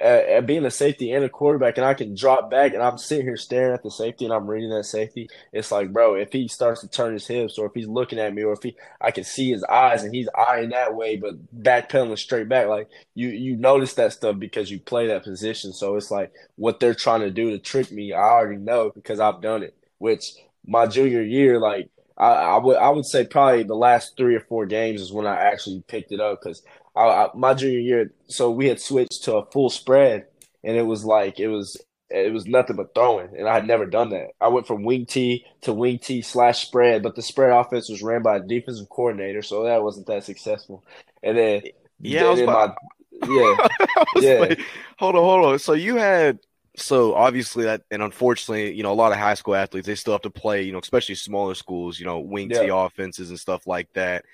at, 0.00 0.46
being 0.46 0.64
a 0.64 0.70
safety 0.70 1.12
and 1.12 1.24
a 1.24 1.28
quarterback, 1.28 1.78
and 1.78 1.86
I 1.86 1.94
can 1.94 2.14
drop 2.14 2.50
back, 2.50 2.74
and 2.74 2.82
I'm 2.82 2.98
sitting 2.98 3.24
here 3.26 3.36
staring 3.36 3.74
at 3.74 3.82
the 3.82 3.90
safety, 3.90 4.24
and 4.24 4.34
I'm 4.34 4.46
reading 4.46 4.70
that 4.70 4.84
safety. 4.84 5.28
It's 5.52 5.70
like, 5.70 5.92
bro, 5.92 6.14
if 6.14 6.32
he 6.32 6.48
starts 6.48 6.80
to 6.80 6.88
turn 6.88 7.12
his 7.12 7.26
hips, 7.26 7.58
or 7.58 7.66
if 7.66 7.74
he's 7.74 7.86
looking 7.86 8.18
at 8.18 8.34
me, 8.34 8.42
or 8.42 8.52
if 8.52 8.62
he, 8.62 8.76
I 9.00 9.10
can 9.10 9.24
see 9.24 9.50
his 9.50 9.64
eyes, 9.64 10.02
and 10.02 10.14
he's 10.14 10.28
eyeing 10.36 10.70
that 10.70 10.94
way, 10.94 11.16
but 11.16 11.34
backpedaling 11.62 12.18
straight 12.18 12.48
back, 12.48 12.68
like 12.68 12.88
you, 13.14 13.28
you 13.28 13.56
notice 13.56 13.94
that 13.94 14.12
stuff 14.12 14.38
because 14.38 14.70
you 14.70 14.80
play 14.80 15.06
that 15.06 15.24
position. 15.24 15.72
So 15.72 15.96
it's 15.96 16.10
like 16.10 16.32
what 16.56 16.80
they're 16.80 16.94
trying 16.94 17.20
to 17.20 17.30
do 17.30 17.50
to 17.50 17.58
trick 17.58 17.92
me. 17.92 18.12
I 18.12 18.20
already 18.20 18.58
know 18.60 18.90
because 18.94 19.20
I've 19.20 19.40
done 19.40 19.62
it. 19.62 19.76
Which 19.98 20.34
my 20.66 20.86
junior 20.86 21.22
year, 21.22 21.58
like 21.58 21.88
I, 22.16 22.26
I, 22.26 22.58
would 22.58 22.76
I 22.76 22.90
would 22.90 23.06
say 23.06 23.26
probably 23.26 23.62
the 23.64 23.74
last 23.74 24.16
three 24.16 24.34
or 24.34 24.40
four 24.40 24.66
games 24.66 25.00
is 25.00 25.12
when 25.12 25.26
I 25.26 25.36
actually 25.36 25.82
picked 25.86 26.12
it 26.12 26.20
up 26.20 26.40
because 26.42 26.62
I, 26.96 27.02
I, 27.02 27.30
my 27.34 27.54
junior 27.54 27.80
year, 27.80 28.12
so 28.28 28.50
we 28.50 28.68
had 28.68 28.80
switched 28.80 29.24
to 29.24 29.36
a 29.36 29.46
full 29.46 29.70
spread, 29.70 30.26
and 30.62 30.76
it 30.76 30.82
was 30.82 31.04
like 31.04 31.40
it 31.40 31.48
was 31.48 31.76
it 32.10 32.32
was 32.32 32.46
nothing 32.46 32.76
but 32.76 32.94
throwing, 32.94 33.36
and 33.36 33.48
I 33.48 33.54
had 33.54 33.66
never 33.66 33.86
done 33.86 34.10
that. 34.10 34.28
I 34.40 34.48
went 34.48 34.66
from 34.66 34.84
wing 34.84 35.06
T 35.06 35.44
to 35.62 35.72
wing 35.72 35.98
T 35.98 36.22
slash 36.22 36.66
spread, 36.66 37.02
but 37.02 37.16
the 37.16 37.22
spread 37.22 37.50
offense 37.50 37.88
was 37.88 38.02
ran 38.02 38.22
by 38.22 38.36
a 38.36 38.40
defensive 38.40 38.88
coordinator, 38.88 39.42
so 39.42 39.64
that 39.64 39.82
wasn't 39.82 40.06
that 40.06 40.24
successful. 40.24 40.84
And 41.22 41.36
then 41.36 41.62
yeah, 42.00 42.34
then 42.34 42.44
about, 42.44 42.76
my, 43.20 43.28
yeah, 43.28 43.68
yeah. 44.16 44.40
Like, 44.40 44.60
hold 44.98 45.16
on, 45.16 45.22
hold 45.22 45.44
on. 45.46 45.58
So 45.58 45.72
you 45.72 45.96
had 45.96 46.38
so 46.76 47.14
obviously 47.14 47.64
that 47.64 47.82
and 47.90 48.02
unfortunately 48.02 48.74
you 48.74 48.82
know 48.82 48.92
a 48.92 48.94
lot 48.94 49.12
of 49.12 49.18
high 49.18 49.34
school 49.34 49.54
athletes 49.54 49.86
they 49.86 49.94
still 49.94 50.12
have 50.12 50.22
to 50.22 50.30
play 50.30 50.62
you 50.62 50.72
know 50.72 50.78
especially 50.78 51.14
smaller 51.14 51.54
schools 51.54 52.00
you 52.00 52.04
know 52.04 52.18
wing 52.18 52.50
yeah. 52.50 52.62
t 52.62 52.68
offenses 52.68 53.30
and 53.30 53.38
stuff 53.38 53.64
like 53.66 53.88
that 53.92 54.24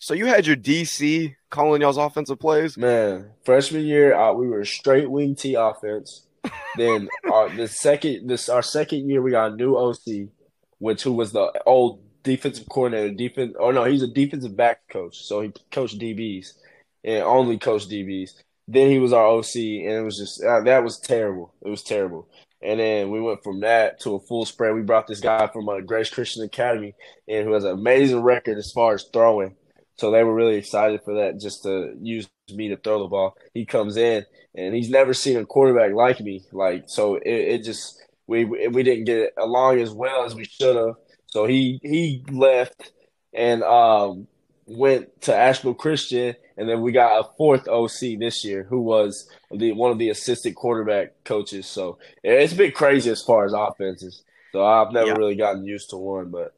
so 0.00 0.14
you 0.14 0.26
had 0.26 0.46
your 0.46 0.56
DC 0.56 1.36
calling 1.50 1.82
y'all's 1.82 1.98
offensive 1.98 2.40
plays? 2.40 2.76
Man, 2.78 3.30
freshman 3.44 3.84
year 3.84 4.14
uh, 4.14 4.32
we 4.32 4.48
were 4.48 4.64
straight 4.64 5.10
wing 5.10 5.34
T 5.34 5.54
offense. 5.54 6.26
then 6.76 7.08
our 7.32 7.50
the 7.50 7.68
second 7.68 8.26
this 8.26 8.48
our 8.48 8.62
second 8.62 9.08
year 9.08 9.20
we 9.20 9.30
got 9.30 9.52
a 9.52 9.56
new 9.56 9.76
OC, 9.76 10.30
which 10.78 11.02
who 11.02 11.12
was 11.12 11.32
the 11.32 11.52
old 11.66 12.02
defensive 12.22 12.66
coordinator, 12.70 13.14
defense 13.14 13.54
oh 13.60 13.70
no, 13.70 13.84
he's 13.84 14.02
a 14.02 14.08
defensive 14.08 14.56
back 14.56 14.88
coach. 14.88 15.18
So 15.22 15.42
he 15.42 15.52
coached 15.70 15.98
DBs 15.98 16.54
and 17.04 17.22
only 17.22 17.58
coached 17.58 17.90
DBs. 17.90 18.30
Then 18.66 18.88
he 18.88 18.98
was 18.98 19.12
our 19.12 19.26
OC 19.26 19.54
and 19.56 19.92
it 19.92 20.02
was 20.02 20.16
just 20.16 20.42
uh, 20.42 20.62
that 20.62 20.82
was 20.82 20.98
terrible. 20.98 21.54
It 21.62 21.68
was 21.68 21.82
terrible. 21.82 22.26
And 22.62 22.80
then 22.80 23.10
we 23.10 23.20
went 23.20 23.42
from 23.42 23.60
that 23.60 24.00
to 24.00 24.14
a 24.14 24.20
full 24.20 24.46
spread. 24.46 24.74
We 24.74 24.82
brought 24.82 25.06
this 25.06 25.20
guy 25.20 25.46
from 25.46 25.68
uh, 25.68 25.80
Grace 25.80 26.10
Christian 26.10 26.42
Academy 26.42 26.94
and 27.28 27.46
who 27.46 27.52
has 27.52 27.64
an 27.64 27.72
amazing 27.72 28.22
record 28.22 28.58
as 28.58 28.72
far 28.72 28.94
as 28.94 29.04
throwing. 29.12 29.56
So 30.00 30.10
they 30.10 30.24
were 30.24 30.34
really 30.34 30.56
excited 30.56 31.02
for 31.04 31.16
that, 31.16 31.38
just 31.38 31.62
to 31.64 31.94
use 32.00 32.26
me 32.50 32.68
to 32.68 32.78
throw 32.78 33.02
the 33.02 33.08
ball. 33.08 33.36
He 33.52 33.66
comes 33.66 33.98
in 33.98 34.24
and 34.54 34.74
he's 34.74 34.88
never 34.88 35.12
seen 35.12 35.36
a 35.36 35.44
quarterback 35.44 35.92
like 35.92 36.20
me. 36.20 36.42
Like 36.52 36.84
so, 36.86 37.16
it, 37.16 37.28
it 37.28 37.64
just 37.64 38.02
we 38.26 38.46
we 38.46 38.82
didn't 38.82 39.04
get 39.04 39.34
along 39.36 39.78
as 39.78 39.90
well 39.90 40.24
as 40.24 40.34
we 40.34 40.44
should 40.46 40.74
have. 40.74 40.94
So 41.26 41.44
he 41.44 41.80
he 41.82 42.24
left 42.30 42.92
and 43.34 43.62
um, 43.62 44.26
went 44.64 45.20
to 45.22 45.36
Asheville 45.36 45.74
Christian, 45.74 46.34
and 46.56 46.66
then 46.66 46.80
we 46.80 46.92
got 46.92 47.20
a 47.20 47.28
fourth 47.36 47.68
OC 47.68 48.18
this 48.18 48.42
year 48.42 48.62
who 48.62 48.80
was 48.80 49.28
the 49.50 49.72
one 49.72 49.90
of 49.90 49.98
the 49.98 50.08
assistant 50.08 50.56
quarterback 50.56 51.24
coaches. 51.24 51.66
So 51.66 51.98
it's 52.24 52.54
been 52.54 52.72
crazy 52.72 53.10
as 53.10 53.20
far 53.20 53.44
as 53.44 53.52
offenses. 53.52 54.22
So 54.52 54.64
I've 54.64 54.92
never 54.92 55.08
yeah. 55.08 55.16
really 55.16 55.36
gotten 55.36 55.66
used 55.66 55.90
to 55.90 55.98
one, 55.98 56.30
but 56.30 56.54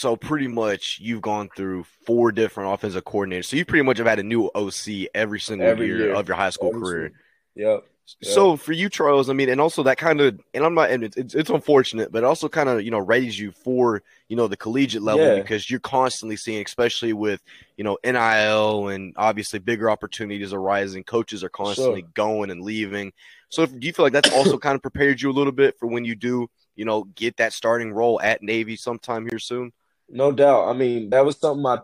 so 0.00 0.16
pretty 0.16 0.48
much 0.48 0.98
you've 1.00 1.20
gone 1.20 1.50
through 1.54 1.84
four 2.06 2.32
different 2.32 2.72
offensive 2.72 3.04
coordinators. 3.04 3.44
So 3.44 3.56
you 3.56 3.66
pretty 3.66 3.84
much 3.84 3.98
have 3.98 4.06
had 4.06 4.18
a 4.18 4.22
new 4.22 4.50
OC 4.54 5.08
every 5.14 5.40
single 5.40 5.68
every 5.68 5.86
year, 5.86 5.98
year, 5.98 6.14
of 6.14 6.26
your 6.26 6.38
high 6.38 6.50
school 6.50 6.70
every 6.70 6.80
career. 6.80 7.12
Yep. 7.54 7.84
So 8.22 8.56
for 8.56 8.72
you, 8.72 8.88
Charles, 8.88 9.30
I 9.30 9.34
mean, 9.34 9.50
and 9.50 9.60
also 9.60 9.84
that 9.84 9.98
kind 9.98 10.20
of, 10.20 10.40
and 10.52 10.64
I'm 10.64 10.74
not, 10.74 10.90
and 10.90 11.04
it's, 11.04 11.16
it's, 11.16 11.34
it's 11.34 11.50
unfortunate, 11.50 12.10
but 12.10 12.24
also 12.24 12.48
kind 12.48 12.68
of, 12.68 12.82
you 12.82 12.90
know, 12.90 13.04
readies 13.04 13.38
you 13.38 13.52
for, 13.52 14.02
you 14.28 14.36
know, 14.36 14.48
the 14.48 14.56
collegiate 14.56 15.02
level 15.02 15.24
yeah. 15.24 15.40
because 15.40 15.70
you're 15.70 15.78
constantly 15.78 16.36
seeing, 16.36 16.64
especially 16.64 17.12
with, 17.12 17.40
you 17.76 17.84
know, 17.84 17.98
NIL 18.02 18.88
and 18.88 19.14
obviously 19.16 19.60
bigger 19.60 19.88
opportunities 19.88 20.52
arising. 20.52 21.04
Coaches 21.04 21.44
are 21.44 21.50
constantly 21.50 22.00
sure. 22.00 22.10
going 22.14 22.50
and 22.50 22.62
leaving. 22.62 23.12
So 23.48 23.62
if, 23.62 23.78
do 23.78 23.86
you 23.86 23.92
feel 23.92 24.06
like 24.06 24.12
that's 24.12 24.32
also 24.32 24.58
kind 24.58 24.74
of 24.74 24.82
prepared 24.82 25.20
you 25.20 25.30
a 25.30 25.32
little 25.32 25.52
bit 25.52 25.78
for 25.78 25.86
when 25.86 26.04
you 26.04 26.16
do, 26.16 26.48
you 26.74 26.84
know, 26.84 27.04
get 27.04 27.36
that 27.36 27.52
starting 27.52 27.92
role 27.92 28.20
at 28.20 28.42
Navy 28.42 28.74
sometime 28.74 29.28
here 29.28 29.38
soon? 29.38 29.72
No 30.10 30.32
doubt. 30.32 30.68
I 30.68 30.74
mean, 30.74 31.10
that 31.10 31.24
was 31.24 31.38
something 31.38 31.66
I 31.66 31.78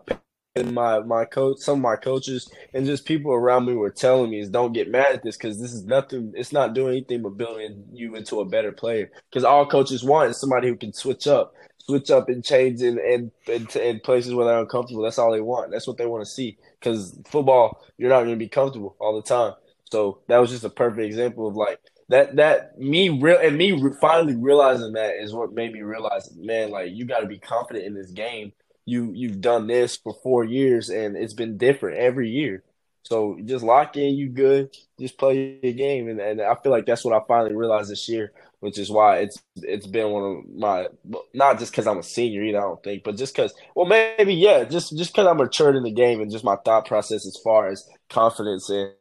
and 0.55 0.73
my 0.73 0.99
my 1.01 1.25
coach, 1.25 1.59
some 1.59 1.79
of 1.79 1.81
my 1.83 1.95
coaches, 1.95 2.51
and 2.73 2.85
just 2.85 3.05
people 3.05 3.31
around 3.33 3.65
me 3.65 3.73
were 3.73 3.91
telling 3.91 4.31
me 4.31 4.39
is 4.39 4.49
don't 4.49 4.73
get 4.73 4.89
mad 4.89 5.13
at 5.13 5.23
this 5.23 5.37
because 5.37 5.61
this 5.61 5.73
is 5.73 5.85
nothing. 5.85 6.33
It's 6.35 6.51
not 6.51 6.73
doing 6.73 6.93
anything 6.93 7.21
but 7.21 7.37
building 7.37 7.85
you 7.93 8.15
into 8.15 8.39
a 8.41 8.45
better 8.45 8.71
player. 8.71 9.11
Because 9.29 9.43
all 9.43 9.65
coaches 9.67 10.03
want 10.03 10.31
is 10.31 10.39
somebody 10.39 10.67
who 10.67 10.75
can 10.75 10.93
switch 10.93 11.27
up, 11.27 11.53
switch 11.79 12.09
up 12.11 12.29
and 12.29 12.43
change 12.43 12.81
in 12.81 12.99
in, 12.99 13.31
in, 13.47 13.67
in 13.79 13.99
places 14.01 14.33
where 14.33 14.47
they're 14.47 14.59
uncomfortable. 14.59 15.03
That's 15.03 15.19
all 15.19 15.31
they 15.31 15.41
want. 15.41 15.71
That's 15.71 15.87
what 15.87 15.97
they 15.97 16.07
want 16.07 16.25
to 16.25 16.31
see. 16.31 16.57
Because 16.79 17.19
football, 17.27 17.83
you're 17.97 18.09
not 18.09 18.21
going 18.21 18.31
to 18.31 18.35
be 18.37 18.49
comfortable 18.49 18.95
all 18.99 19.15
the 19.15 19.27
time. 19.27 19.53
So 19.91 20.19
that 20.27 20.37
was 20.39 20.51
just 20.51 20.65
a 20.65 20.69
perfect 20.69 21.05
example 21.05 21.47
of 21.47 21.55
like 21.55 21.79
that 22.09 22.35
that 22.37 22.77
me 22.79 23.09
real 23.09 23.39
and 23.39 23.57
me 23.57 23.79
finally 23.99 24.35
realizing 24.35 24.93
that 24.93 25.15
is 25.15 25.33
what 25.33 25.53
made 25.53 25.73
me 25.73 25.81
realize, 25.81 26.33
man, 26.35 26.71
like 26.71 26.91
you 26.91 27.05
got 27.05 27.19
to 27.19 27.27
be 27.27 27.39
confident 27.39 27.85
in 27.85 27.93
this 27.93 28.11
game 28.11 28.53
you 28.87 29.11
you've 29.13 29.41
done 29.41 29.67
this 29.67 29.97
for 29.97 30.17
four 30.23 30.45
years 30.45 30.89
and 30.89 31.15
it's 31.15 31.33
been 31.33 31.57
different 31.57 31.97
every 31.97 32.29
year. 32.29 32.63
So 33.03 33.37
just 33.43 33.63
lock 33.63 33.95
in, 33.95 34.15
you 34.15 34.29
good. 34.29 34.75
Just 34.99 35.17
play 35.17 35.59
your 35.61 35.73
game, 35.73 36.09
and, 36.09 36.19
and 36.19 36.41
I 36.41 36.55
feel 36.55 36.73
like 36.73 36.85
that's 36.85 37.05
what 37.05 37.13
I 37.13 37.25
finally 37.25 37.55
realized 37.55 37.89
this 37.89 38.09
year, 38.09 38.33
which 38.59 38.77
is 38.77 38.89
why 38.89 39.19
it's 39.19 39.41
it's 39.57 39.87
been 39.87 40.11
one 40.11 40.23
of 40.23 40.55
my 40.55 40.87
not 41.33 41.59
just 41.59 41.71
because 41.71 41.85
I'm 41.85 41.99
a 41.99 42.03
senior 42.03 42.43
either. 42.43 42.57
I 42.57 42.61
don't 42.61 42.83
think, 42.83 43.03
but 43.03 43.17
just 43.17 43.35
because 43.35 43.53
well 43.75 43.85
maybe 43.85 44.33
yeah, 44.33 44.63
just 44.63 44.97
just 44.97 45.11
because 45.13 45.27
I'm 45.27 45.37
matured 45.37 45.75
in 45.75 45.83
the 45.83 45.91
game 45.91 46.21
and 46.21 46.31
just 46.31 46.43
my 46.43 46.57
thought 46.65 46.87
process 46.87 47.25
as 47.25 47.37
far 47.43 47.67
as 47.67 47.87
confidence 48.09 48.69
and 48.69 48.91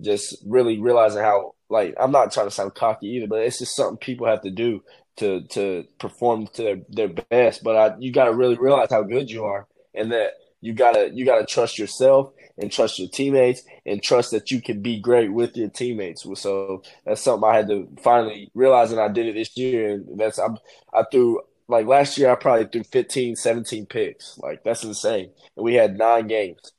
just 0.00 0.36
really 0.46 0.78
realizing 0.78 1.22
how 1.22 1.54
like 1.72 1.94
I'm 1.98 2.12
not 2.12 2.32
trying 2.32 2.46
to 2.46 2.50
sound 2.50 2.74
cocky 2.74 3.08
either, 3.08 3.26
but 3.26 3.40
it's 3.40 3.58
just 3.58 3.74
something 3.74 3.96
people 3.96 4.26
have 4.26 4.42
to 4.42 4.50
do 4.50 4.84
to 5.16 5.42
to 5.48 5.84
perform 5.98 6.46
to 6.54 6.62
their, 6.62 6.76
their 6.88 7.24
best. 7.30 7.64
But 7.64 7.76
I, 7.76 7.96
you 7.98 8.12
got 8.12 8.26
to 8.26 8.34
really 8.34 8.56
realize 8.56 8.90
how 8.90 9.02
good 9.02 9.30
you 9.30 9.44
are, 9.44 9.66
and 9.94 10.12
that 10.12 10.34
you 10.60 10.72
gotta 10.74 11.10
you 11.12 11.24
gotta 11.24 11.46
trust 11.46 11.78
yourself 11.78 12.32
and 12.58 12.70
trust 12.70 12.98
your 12.98 13.08
teammates 13.08 13.62
and 13.86 14.02
trust 14.02 14.30
that 14.30 14.50
you 14.50 14.60
can 14.60 14.82
be 14.82 15.00
great 15.00 15.32
with 15.32 15.56
your 15.56 15.70
teammates. 15.70 16.26
So 16.40 16.82
that's 17.04 17.22
something 17.22 17.48
I 17.48 17.56
had 17.56 17.68
to 17.68 17.88
finally 18.02 18.50
realize, 18.54 18.92
and 18.92 19.00
I 19.00 19.08
did 19.08 19.26
it 19.26 19.34
this 19.34 19.56
year. 19.56 19.94
And 19.94 20.20
that's 20.20 20.38
I, 20.38 20.48
I 20.92 21.04
threw 21.10 21.40
like 21.68 21.86
last 21.86 22.18
year 22.18 22.30
I 22.30 22.34
probably 22.34 22.66
threw 22.66 22.84
15, 22.84 23.36
17 23.36 23.86
picks. 23.86 24.38
Like 24.38 24.62
that's 24.62 24.84
insane. 24.84 25.30
And 25.56 25.64
we 25.64 25.74
had 25.74 25.98
nine 25.98 26.28
games. 26.28 26.72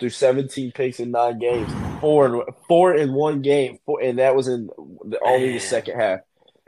Threw 0.00 0.10
17 0.10 0.72
picks 0.72 0.98
in 0.98 1.10
nine 1.10 1.38
games, 1.38 1.70
four 2.00 2.26
in 2.26 2.42
four 2.66 2.94
in 2.94 3.12
one 3.12 3.42
game, 3.42 3.78
four, 3.86 4.02
and 4.02 4.18
that 4.18 4.34
was 4.34 4.48
in 4.48 4.68
the, 5.04 5.20
only 5.22 5.52
the 5.52 5.60
second 5.60 6.00
half. 6.00 6.20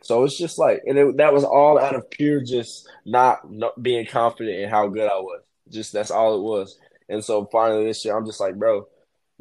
So 0.02 0.24
it's 0.24 0.36
just 0.36 0.58
like, 0.58 0.82
and 0.86 0.98
it, 0.98 1.16
that 1.16 1.32
was 1.32 1.44
all 1.44 1.78
out 1.78 1.94
of 1.94 2.10
pure 2.10 2.42
just 2.42 2.88
not, 3.06 3.50
not 3.50 3.80
being 3.82 4.06
confident 4.06 4.58
in 4.58 4.68
how 4.68 4.88
good 4.88 5.08
I 5.08 5.16
was. 5.16 5.42
Just 5.70 5.92
that's 5.92 6.10
all 6.10 6.36
it 6.36 6.42
was. 6.42 6.78
And 7.08 7.24
so 7.24 7.46
finally 7.50 7.86
this 7.86 8.04
year, 8.04 8.16
I'm 8.16 8.26
just 8.26 8.40
like, 8.40 8.56
bro, 8.56 8.86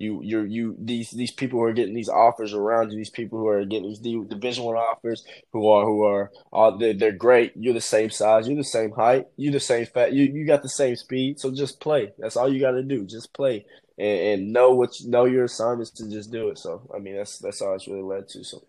you, 0.02 0.22
you, 0.24 0.42
you, 0.44 0.76
these, 0.80 1.12
these 1.12 1.32
people 1.32 1.60
who 1.60 1.66
are 1.66 1.74
getting 1.74 1.94
these 1.94 2.10
offers 2.10 2.54
around 2.54 2.92
you, 2.92 2.98
these 2.98 3.10
people 3.10 3.40
who 3.40 3.48
are 3.48 3.66
getting 3.66 3.90
these 3.90 4.00
Division 4.00 4.64
One 4.66 4.76
offers, 4.76 5.26
who 5.54 5.68
are, 5.70 5.86
who 5.86 6.04
are, 6.04 6.32
all 6.52 6.78
they're, 6.78 6.94
they're 6.94 7.12
great. 7.12 7.54
You're 7.56 7.74
the 7.74 7.82
same 7.82 8.10
size, 8.10 8.48
you're 8.48 8.58
the 8.58 8.64
same 8.64 8.92
height, 8.92 9.28
you're 9.38 9.54
the 9.54 9.60
same 9.60 9.86
fat, 9.86 10.14
you, 10.14 10.26
you 10.26 10.46
got 10.46 10.64
the 10.64 10.70
same 10.70 10.96
speed. 10.96 11.40
So 11.40 11.52
just 11.52 11.80
play. 11.80 12.14
That's 12.20 12.36
all 12.38 12.52
you 12.52 12.60
got 12.60 12.72
to 12.72 12.84
do. 12.84 13.06
Just 13.06 13.34
play 13.34 13.66
and, 13.98 14.20
and 14.42 14.54
know 14.54 14.72
what, 14.72 15.00
you, 15.00 15.10
know 15.10 15.26
your 15.26 15.46
assignments 15.46 15.92
to 15.92 16.10
just 16.10 16.32
do 16.32 16.50
it. 16.50 16.58
So 16.58 16.90
I 16.96 17.00
mean, 17.00 17.16
that's 17.16 17.40
that's 17.40 17.62
all 17.62 17.76
it's 17.76 17.88
really 17.88 18.02
led 18.04 18.28
to. 18.30 18.44
So. 18.44 18.64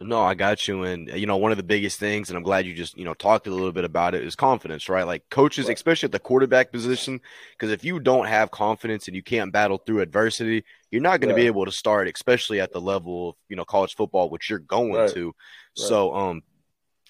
No, 0.00 0.22
I 0.22 0.34
got 0.34 0.66
you. 0.66 0.82
And 0.82 1.08
you 1.08 1.26
know, 1.26 1.36
one 1.36 1.52
of 1.52 1.56
the 1.56 1.62
biggest 1.62 2.00
things, 2.00 2.28
and 2.28 2.36
I'm 2.36 2.42
glad 2.42 2.66
you 2.66 2.74
just 2.74 2.98
you 2.98 3.04
know 3.04 3.14
talked 3.14 3.46
a 3.46 3.50
little 3.50 3.72
bit 3.72 3.84
about 3.84 4.14
it, 4.14 4.24
is 4.24 4.34
confidence, 4.34 4.88
right? 4.88 5.06
Like 5.06 5.28
coaches, 5.30 5.66
right. 5.66 5.76
especially 5.76 6.08
at 6.08 6.12
the 6.12 6.18
quarterback 6.18 6.72
position, 6.72 7.20
because 7.52 7.70
if 7.70 7.84
you 7.84 8.00
don't 8.00 8.26
have 8.26 8.50
confidence 8.50 9.06
and 9.06 9.14
you 9.14 9.22
can't 9.22 9.52
battle 9.52 9.78
through 9.78 10.00
adversity, 10.00 10.64
you're 10.90 11.00
not 11.02 11.20
going 11.20 11.28
to 11.28 11.40
be 11.40 11.46
able 11.46 11.64
to 11.64 11.72
start, 11.72 12.08
especially 12.08 12.60
at 12.60 12.72
the 12.72 12.80
level 12.80 13.30
of 13.30 13.36
you 13.48 13.54
know 13.54 13.64
college 13.64 13.94
football, 13.94 14.30
which 14.30 14.50
you're 14.50 14.58
going 14.58 14.94
right. 14.94 15.14
to. 15.14 15.26
Right. 15.26 15.34
So, 15.74 16.14
um, 16.14 16.42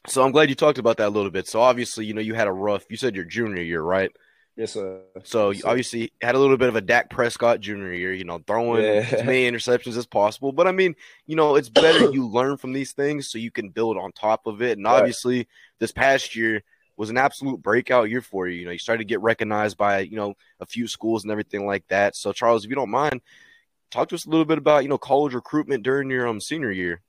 so 0.07 0.23
I'm 0.23 0.33
glad 0.33 0.51
you 0.51 0.55
talked 0.55 0.79
about 0.79 0.99
that 0.99 1.09
a 1.09 1.11
little 1.11 1.31
bit. 1.31 1.49
So 1.49 1.63
obviously, 1.63 2.05
you 2.05 2.13
know, 2.13 2.21
you 2.21 2.35
had 2.35 2.49
a 2.49 2.53
rough. 2.53 2.85
You 2.91 2.99
said 2.99 3.15
your 3.15 3.25
junior 3.25 3.63
year, 3.63 3.83
right? 3.83 4.11
Yes, 4.57 4.73
sir. 4.73 5.01
So 5.25 5.51
yes, 5.51 5.63
sir. 5.63 5.69
obviously 5.69 6.13
had 6.21 6.37
a 6.37 6.39
little 6.39 6.57
bit 6.57 6.69
of 6.69 6.77
a 6.77 6.81
Dak 6.81 7.11
Prescott 7.11 7.61
junior 7.61 7.93
year, 7.93 8.13
you 8.13 8.25
know, 8.25 8.41
throwing 8.47 8.85
yeah. 8.85 9.07
as 9.11 9.25
many 9.25 9.51
interceptions 9.51 9.97
as 9.97 10.07
possible. 10.07 10.53
But 10.53 10.69
I 10.69 10.73
mean, 10.73 10.95
you 11.27 11.35
know, 11.35 11.57
it's 11.57 11.69
better 11.69 12.11
you 12.11 12.29
learn 12.33 12.57
from 12.57 12.73
these 12.73 12.93
things 12.93 13.29
so 13.29 13.39
you 13.39 13.51
can 13.51 13.71
build 13.71 13.97
on 13.97 14.13
top 14.13 14.47
of 14.47 14.63
it. 14.63 14.79
And 14.79 14.87
right. 14.87 14.99
obviously, 14.99 15.49
this 15.81 15.91
past 15.91 16.37
year 16.37 16.63
was 16.97 17.11
an 17.11 17.17
absolute 17.17 17.61
breakout 17.63 18.11
year 18.11 18.21
for 18.21 18.47
you. 18.47 18.61
You 18.61 18.67
know, 18.67 18.71
you 18.71 18.79
started 18.79 19.01
to 19.03 19.09
get 19.09 19.21
recognized 19.21 19.77
by 19.77 20.01
you 20.01 20.17
know 20.17 20.35
a 20.61 20.67
few 20.67 20.87
schools 20.87 21.25
and 21.25 21.33
everything 21.33 21.67
like 21.67 21.87
that. 21.89 22.15
So 22.15 22.33
Charles, 22.33 22.65
if 22.65 22.71
you 22.71 22.77
don't 22.77 22.91
mind, 22.91 23.21
talk 23.91 24.09
to 24.11 24.15
us 24.15 24.27
a 24.27 24.31
little 24.31 24.45
bit 24.45 24.59
about 24.59 24.85
you 24.85 24.89
know 24.89 24.99
college 24.99 25.35
recruitment 25.35 25.83
during 25.83 26.11
your 26.11 26.29
um 26.29 26.41
senior 26.41 26.71
year. 26.71 27.01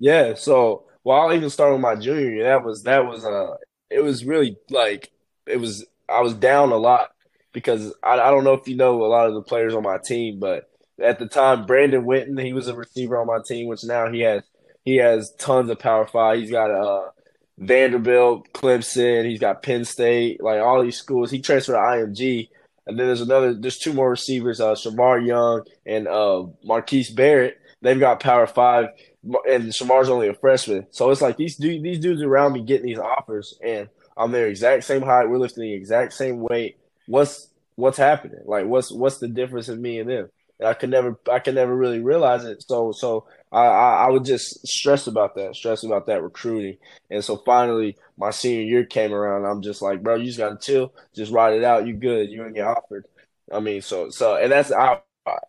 Yeah. 0.00 0.34
So 0.34 0.86
well, 1.04 1.20
I'll 1.20 1.32
even 1.32 1.50
start 1.50 1.72
with 1.72 1.80
my 1.80 1.94
junior 1.94 2.30
year. 2.30 2.44
That 2.44 2.64
was 2.64 2.82
that 2.82 3.06
was 3.06 3.24
uh 3.24 3.56
it 3.88 4.00
was 4.00 4.24
really 4.24 4.56
like 4.68 5.12
it 5.46 5.58
was 5.58 5.86
I 6.12 6.20
was 6.20 6.34
down 6.34 6.72
a 6.72 6.76
lot 6.76 7.10
because 7.52 7.94
I, 8.02 8.14
I 8.14 8.30
don't 8.30 8.44
know 8.44 8.54
if 8.54 8.68
you 8.68 8.76
know 8.76 9.04
a 9.04 9.06
lot 9.06 9.28
of 9.28 9.34
the 9.34 9.42
players 9.42 9.74
on 9.74 9.82
my 9.82 9.98
team, 10.04 10.38
but 10.38 10.70
at 11.02 11.18
the 11.18 11.26
time, 11.26 11.66
Brandon 11.66 12.04
Winton, 12.04 12.36
he 12.38 12.52
was 12.52 12.68
a 12.68 12.76
receiver 12.76 13.18
on 13.18 13.26
my 13.26 13.38
team, 13.44 13.66
which 13.66 13.84
now 13.84 14.10
he 14.10 14.20
has 14.20 14.42
he 14.84 14.96
has 14.96 15.32
tons 15.38 15.70
of 15.70 15.78
power 15.78 16.06
five. 16.06 16.38
He's 16.38 16.50
got 16.50 16.70
uh, 16.70 17.10
Vanderbilt, 17.58 18.52
Clemson, 18.52 19.28
he's 19.28 19.40
got 19.40 19.62
Penn 19.62 19.84
State, 19.84 20.42
like 20.42 20.60
all 20.60 20.82
these 20.82 20.96
schools. 20.96 21.30
He 21.30 21.40
transferred 21.40 21.74
to 21.74 21.78
IMG. 21.78 22.48
And 22.84 22.98
then 22.98 23.06
there's 23.06 23.20
another, 23.20 23.54
there's 23.54 23.78
two 23.78 23.92
more 23.92 24.10
receivers, 24.10 24.60
uh, 24.60 24.74
Shamar 24.74 25.24
Young 25.24 25.62
and 25.86 26.08
uh, 26.08 26.46
Marquise 26.64 27.10
Barrett. 27.10 27.58
They've 27.80 27.98
got 27.98 28.20
Power 28.20 28.46
Five, 28.46 28.86
and 29.22 29.72
Shamar's 29.72 30.08
only 30.08 30.28
a 30.28 30.34
freshman. 30.34 30.86
So 30.90 31.10
it's 31.10 31.20
like 31.20 31.36
these 31.36 31.56
these 31.56 31.98
dudes 31.98 32.22
around 32.22 32.52
me 32.52 32.62
getting 32.62 32.86
these 32.86 32.98
offers, 32.98 33.58
and 33.62 33.88
I'm 34.16 34.32
their 34.32 34.48
exact 34.48 34.84
same 34.84 35.02
height. 35.02 35.28
We're 35.28 35.38
lifting 35.38 35.64
the 35.64 35.74
exact 35.74 36.12
same 36.12 36.40
weight. 36.40 36.76
What's 37.06 37.48
what's 37.76 37.98
happening? 37.98 38.40
Like 38.44 38.66
what's 38.66 38.90
what's 38.90 39.18
the 39.18 39.28
difference 39.28 39.68
in 39.68 39.80
me 39.80 39.98
and 39.98 40.08
them? 40.10 40.30
And 40.58 40.68
I 40.68 40.74
could 40.74 40.90
never 40.90 41.18
I 41.30 41.38
could 41.38 41.54
never 41.54 41.74
really 41.74 42.00
realize 42.00 42.44
it. 42.44 42.62
So 42.62 42.92
so 42.92 43.26
I, 43.50 43.64
I, 43.64 44.06
I 44.06 44.10
would 44.10 44.24
just 44.24 44.66
stress 44.66 45.06
about 45.06 45.34
that, 45.36 45.56
stress 45.56 45.82
about 45.82 46.06
that 46.06 46.22
recruiting. 46.22 46.78
And 47.10 47.24
so 47.24 47.36
finally 47.38 47.96
my 48.16 48.30
senior 48.30 48.62
year 48.62 48.84
came 48.84 49.12
around. 49.12 49.44
I'm 49.44 49.62
just 49.62 49.82
like, 49.82 50.02
bro, 50.02 50.16
you 50.16 50.26
just 50.26 50.38
gotta 50.38 50.58
chill, 50.58 50.92
just 51.14 51.32
ride 51.32 51.54
it 51.54 51.64
out. 51.64 51.86
You 51.86 51.94
good? 51.94 52.30
You're 52.30 52.44
gonna 52.44 52.54
get 52.54 52.66
offered. 52.66 53.06
I 53.52 53.60
mean, 53.60 53.82
so 53.82 54.10
so 54.10 54.36
and 54.36 54.52
that's 54.52 54.72
I 54.72 55.00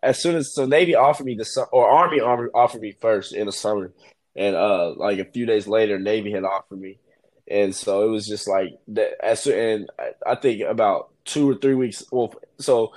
as 0.02 0.22
soon 0.22 0.36
as 0.36 0.54
so 0.54 0.66
Navy 0.66 0.94
offered 0.94 1.26
me 1.26 1.34
the 1.34 1.66
or 1.72 1.88
Army 1.88 2.20
offered 2.20 2.80
me 2.80 2.92
first 3.00 3.32
in 3.34 3.46
the 3.46 3.52
summer, 3.52 3.92
and 4.36 4.54
uh 4.54 4.94
like 4.96 5.18
a 5.18 5.24
few 5.24 5.46
days 5.46 5.66
later 5.66 5.98
Navy 5.98 6.32
had 6.32 6.44
offered 6.44 6.80
me, 6.80 6.98
and 7.48 7.74
so 7.74 8.04
it 8.06 8.10
was 8.10 8.26
just 8.26 8.48
like 8.48 8.78
that. 8.88 9.24
As 9.24 9.46
and 9.46 9.90
I 10.26 10.34
think 10.34 10.62
about 10.62 11.10
two 11.24 11.50
or 11.50 11.54
three 11.54 11.74
weeks. 11.74 12.04
Well, 12.10 12.34
so 12.58 12.92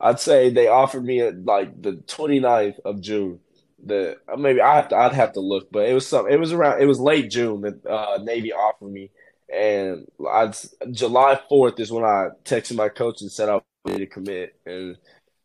I'd 0.00 0.20
say 0.20 0.50
they 0.50 0.68
offered 0.68 1.04
me 1.04 1.20
at 1.20 1.44
like 1.44 1.80
the 1.80 1.92
29th 1.92 2.80
of 2.84 3.00
June. 3.00 3.40
The 3.84 4.16
maybe 4.36 4.60
I 4.60 4.76
have 4.76 4.88
to 4.88 4.96
I'd 4.96 5.12
have 5.12 5.32
to 5.34 5.40
look, 5.40 5.70
but 5.70 5.88
it 5.88 5.94
was 5.94 6.06
some. 6.06 6.28
It 6.28 6.40
was 6.40 6.52
around. 6.52 6.82
It 6.82 6.86
was 6.86 7.00
late 7.00 7.30
June 7.30 7.62
that 7.62 7.86
uh, 7.86 8.18
Navy 8.22 8.52
offered 8.52 8.90
me, 8.90 9.10
and 9.52 10.06
I 10.28 10.52
July 10.90 11.40
4th 11.50 11.78
is 11.80 11.92
when 11.92 12.04
I 12.04 12.28
texted 12.44 12.76
my 12.76 12.88
coach 12.88 13.20
and 13.20 13.30
said 13.30 13.48
I 13.48 13.60
wanted 13.84 13.98
to 13.98 14.06
commit, 14.06 14.56
and 14.66 14.96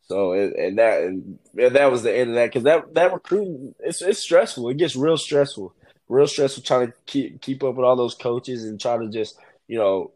so 0.08 0.34
and, 0.34 0.54
and 0.56 0.78
that 0.80 1.04
and, 1.04 1.40
and 1.58 1.76
that 1.76 1.92
was 1.92 2.04
the 2.04 2.18
end 2.18 2.32
of 2.32 2.36
that 2.36 2.48
because 2.48 2.64
that 2.64 2.94
that 2.96 3.14
recruiting 3.14 3.76
it's 3.80 4.02
it's 4.02 4.20
stressful. 4.20 4.70
It 4.70 4.78
gets 4.78 4.96
real 4.96 5.18
stressful 5.18 5.74
real 6.12 6.28
stressful 6.28 6.64
trying 6.64 6.88
to 6.88 6.94
keep 7.06 7.42
keep 7.42 7.64
up 7.64 7.76
with 7.76 7.86
all 7.86 7.96
those 7.96 8.16
coaches 8.16 8.66
and 8.66 8.80
try 8.80 8.98
to 8.98 9.08
just 9.10 9.38
you 9.68 9.78
know 9.78 10.12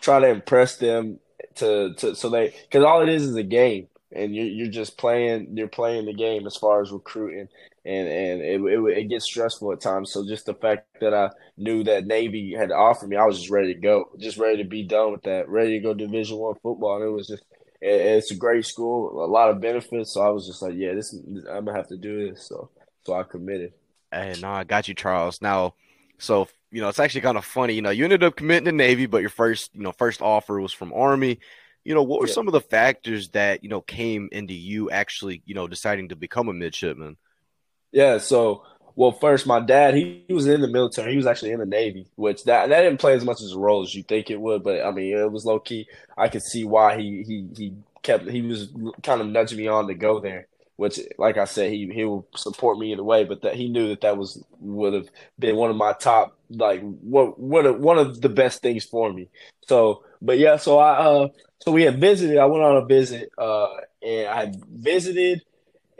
try 0.00 0.20
to 0.20 0.28
impress 0.28 0.76
them 0.76 1.18
to 1.56 1.94
to 1.94 2.14
so 2.14 2.28
they 2.30 2.54
because 2.64 2.84
all 2.84 3.02
it 3.02 3.08
is 3.08 3.24
is 3.24 3.36
a 3.36 3.42
game 3.42 3.88
and 4.12 4.34
you're 4.34 4.46
you're 4.46 4.66
just 4.70 4.96
playing 4.96 5.56
you're 5.56 5.68
playing 5.68 6.06
the 6.06 6.14
game 6.14 6.46
as 6.46 6.56
far 6.56 6.82
as 6.82 6.92
recruiting 6.92 7.48
and 7.84 8.08
and 8.08 8.40
it, 8.42 8.60
it, 8.60 8.98
it 8.98 9.08
gets 9.08 9.24
stressful 9.24 9.72
at 9.72 9.80
times. 9.80 10.12
So 10.12 10.26
just 10.26 10.46
the 10.46 10.54
fact 10.54 10.86
that 11.00 11.14
I 11.14 11.30
knew 11.56 11.82
that 11.84 12.06
Navy 12.06 12.54
had 12.56 12.70
offered 12.70 13.08
me, 13.08 13.16
I 13.16 13.24
was 13.24 13.38
just 13.38 13.50
ready 13.50 13.74
to 13.74 13.80
go, 13.80 14.10
just 14.18 14.38
ready 14.38 14.62
to 14.62 14.68
be 14.68 14.84
done 14.84 15.12
with 15.12 15.22
that, 15.22 15.48
ready 15.48 15.78
to 15.78 15.80
go 15.80 15.94
Division 15.94 16.38
One 16.38 16.54
football. 16.62 16.96
And 16.96 17.06
it 17.06 17.12
was 17.12 17.26
just 17.26 17.44
it, 17.80 18.00
it's 18.00 18.30
a 18.30 18.36
great 18.36 18.66
school, 18.66 19.24
a 19.24 19.26
lot 19.26 19.50
of 19.50 19.60
benefits. 19.60 20.14
So 20.14 20.22
I 20.22 20.30
was 20.30 20.46
just 20.46 20.62
like, 20.62 20.74
yeah, 20.76 20.94
this 20.94 21.12
I'm 21.12 21.64
gonna 21.64 21.74
have 21.74 21.88
to 21.88 21.96
do 21.96 22.30
this. 22.30 22.46
So 22.46 22.70
so 23.04 23.14
I 23.14 23.24
committed. 23.24 23.72
Hey, 24.12 24.34
no, 24.40 24.50
I 24.50 24.64
got 24.64 24.88
you, 24.88 24.94
Charles. 24.94 25.40
Now, 25.40 25.74
so 26.18 26.48
you 26.70 26.80
know, 26.80 26.88
it's 26.88 26.98
actually 26.98 27.20
kind 27.20 27.38
of 27.38 27.44
funny. 27.44 27.74
You 27.74 27.82
know, 27.82 27.90
you 27.90 28.04
ended 28.04 28.22
up 28.22 28.36
committing 28.36 28.64
to 28.66 28.72
Navy, 28.72 29.06
but 29.06 29.20
your 29.20 29.30
first, 29.30 29.74
you 29.74 29.82
know, 29.82 29.92
first 29.92 30.22
offer 30.22 30.60
was 30.60 30.72
from 30.72 30.92
Army. 30.92 31.38
You 31.84 31.94
know, 31.94 32.02
what 32.02 32.20
were 32.20 32.26
yeah. 32.26 32.32
some 32.34 32.46
of 32.46 32.52
the 32.52 32.60
factors 32.60 33.30
that 33.30 33.62
you 33.62 33.68
know 33.68 33.80
came 33.80 34.28
into 34.32 34.54
you 34.54 34.90
actually, 34.90 35.42
you 35.44 35.54
know, 35.54 35.66
deciding 35.66 36.10
to 36.10 36.16
become 36.16 36.48
a 36.48 36.52
midshipman? 36.52 37.16
Yeah, 37.90 38.18
so 38.18 38.64
well, 38.94 39.12
first, 39.12 39.46
my 39.46 39.60
dad 39.60 39.94
he, 39.94 40.24
he 40.28 40.34
was 40.34 40.46
in 40.46 40.60
the 40.60 40.68
military. 40.68 41.10
He 41.10 41.16
was 41.16 41.26
actually 41.26 41.52
in 41.52 41.60
the 41.60 41.66
Navy, 41.66 42.06
which 42.16 42.44
that 42.44 42.68
that 42.68 42.82
didn't 42.82 43.00
play 43.00 43.14
as 43.14 43.24
much 43.24 43.40
as 43.40 43.52
a 43.52 43.58
role 43.58 43.82
as 43.82 43.94
you 43.94 44.02
think 44.02 44.30
it 44.30 44.40
would. 44.40 44.62
But 44.62 44.84
I 44.84 44.90
mean, 44.90 45.16
it 45.16 45.30
was 45.30 45.44
low 45.44 45.58
key. 45.58 45.86
I 46.16 46.28
could 46.28 46.42
see 46.42 46.64
why 46.64 46.98
he 46.98 47.24
he 47.26 47.48
he 47.56 47.74
kept 48.02 48.28
he 48.28 48.42
was 48.42 48.68
kind 49.02 49.20
of 49.20 49.26
nudging 49.26 49.58
me 49.58 49.68
on 49.68 49.88
to 49.88 49.94
go 49.94 50.20
there 50.20 50.46
which, 50.82 50.98
like 51.16 51.38
I 51.38 51.44
said, 51.44 51.70
he 51.70 51.88
he 51.94 52.04
will 52.04 52.26
support 52.34 52.76
me 52.76 52.92
in 52.92 52.98
a 52.98 53.04
way, 53.04 53.22
but 53.22 53.42
that 53.42 53.54
he 53.54 53.68
knew 53.68 53.88
that 53.90 54.00
that 54.00 54.16
was 54.16 54.42
would 54.58 54.94
have 54.94 55.08
been 55.38 55.54
one 55.54 55.70
of 55.70 55.76
my 55.76 55.92
top 55.92 56.36
like 56.50 56.80
what 56.80 57.38
what 57.38 57.78
one 57.78 57.98
of 57.98 58.20
the 58.20 58.28
best 58.28 58.62
things 58.62 58.84
for 58.84 59.12
me. 59.12 59.28
So, 59.68 60.02
but 60.20 60.38
yeah, 60.38 60.56
so 60.56 60.78
I 60.78 60.98
uh 60.98 61.28
so 61.60 61.70
we 61.70 61.84
had 61.84 62.00
visited. 62.00 62.36
I 62.36 62.46
went 62.46 62.64
on 62.64 62.78
a 62.78 62.84
visit, 62.84 63.30
uh, 63.38 63.68
and 64.02 64.26
I 64.26 64.52
visited, 64.68 65.42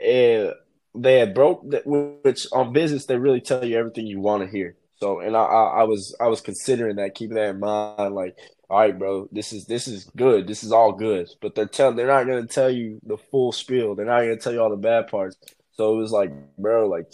and 0.03 0.51
they 0.93 1.19
had 1.19 1.33
broke 1.33 1.69
that, 1.71 1.83
which 1.85 2.45
on 2.51 2.73
visits 2.73 3.05
they 3.05 3.15
really 3.15 3.39
tell 3.39 3.63
you 3.63 3.77
everything 3.77 4.05
you 4.05 4.19
want 4.19 4.43
to 4.43 4.49
hear. 4.49 4.75
So, 4.97 5.21
and 5.21 5.37
I, 5.37 5.43
I, 5.43 5.63
I 5.79 5.83
was 5.83 6.13
I 6.19 6.27
was 6.27 6.41
considering 6.41 6.97
that, 6.97 7.15
keeping 7.15 7.35
that 7.35 7.51
in 7.51 7.61
mind, 7.61 8.13
like 8.13 8.35
all 8.73 8.79
right, 8.79 8.97
bro, 8.97 9.29
this 9.31 9.53
is 9.53 9.65
this 9.67 9.87
is 9.87 10.05
good. 10.15 10.47
This 10.47 10.63
is 10.63 10.71
all 10.71 10.93
good. 10.93 11.29
But 11.41 11.53
they're 11.53 11.67
telling 11.67 11.95
they're 11.95 12.07
not 12.07 12.25
gonna 12.25 12.47
tell 12.47 12.71
you 12.71 12.99
the 13.03 13.17
full 13.17 13.51
spiel. 13.51 13.93
They're 13.93 14.07
not 14.07 14.21
gonna 14.21 14.35
tell 14.35 14.51
you 14.51 14.61
all 14.61 14.71
the 14.71 14.77
bad 14.77 15.09
parts. 15.09 15.37
So 15.73 15.93
it 15.93 15.97
was 15.97 16.11
like, 16.11 16.31
bro, 16.57 16.87
like 16.89 17.05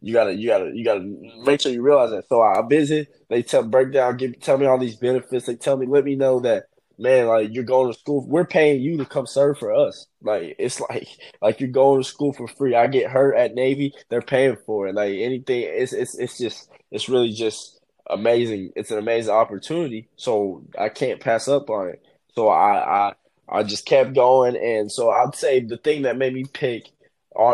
you 0.00 0.12
gotta 0.12 0.34
you 0.34 0.48
gotta 0.48 0.72
you 0.74 0.84
gotta 0.84 1.04
make 1.44 1.60
sure 1.60 1.70
you 1.70 1.82
realize 1.82 2.10
that. 2.10 2.28
So 2.28 2.42
I 2.42 2.60
visit, 2.68 3.14
they 3.28 3.44
tell 3.44 3.62
break 3.62 3.92
down, 3.92 4.16
give 4.16 4.40
tell 4.40 4.58
me 4.58 4.66
all 4.66 4.76
these 4.76 4.96
benefits. 4.96 5.46
They 5.46 5.54
tell 5.54 5.76
me, 5.76 5.86
let 5.86 6.02
me 6.02 6.16
know 6.16 6.40
that 6.40 6.64
man, 6.98 7.28
like 7.28 7.54
you're 7.54 7.62
going 7.62 7.92
to 7.92 7.98
school. 7.98 8.26
We're 8.26 8.44
paying 8.44 8.82
you 8.82 8.96
to 8.96 9.06
come 9.06 9.26
serve 9.28 9.58
for 9.58 9.72
us. 9.72 10.08
Like 10.20 10.56
it's 10.58 10.80
like 10.90 11.06
like 11.40 11.60
you're 11.60 11.68
going 11.70 12.02
to 12.02 12.08
school 12.08 12.32
for 12.32 12.48
free. 12.48 12.74
I 12.74 12.88
get 12.88 13.08
hurt 13.08 13.36
at 13.36 13.54
Navy, 13.54 13.94
they're 14.08 14.20
paying 14.20 14.56
for 14.66 14.88
it. 14.88 14.96
Like 14.96 15.14
anything, 15.14 15.62
it's 15.62 15.92
it's 15.92 16.18
it's 16.18 16.38
just 16.38 16.68
it's 16.90 17.08
really 17.08 17.30
just 17.30 17.73
amazing. 18.08 18.72
It's 18.76 18.90
an 18.90 18.98
amazing 18.98 19.34
opportunity, 19.34 20.08
so 20.16 20.64
I 20.78 20.88
can't 20.88 21.20
pass 21.20 21.48
up 21.48 21.70
on 21.70 21.88
it. 21.88 22.04
So 22.34 22.48
I 22.48 23.08
I 23.08 23.14
I 23.48 23.62
just 23.62 23.86
kept 23.86 24.14
going, 24.14 24.56
and 24.56 24.90
so 24.90 25.10
I'd 25.10 25.34
say 25.34 25.60
the 25.60 25.76
thing 25.76 26.02
that 26.02 26.16
made 26.16 26.34
me 26.34 26.44
pick 26.44 26.90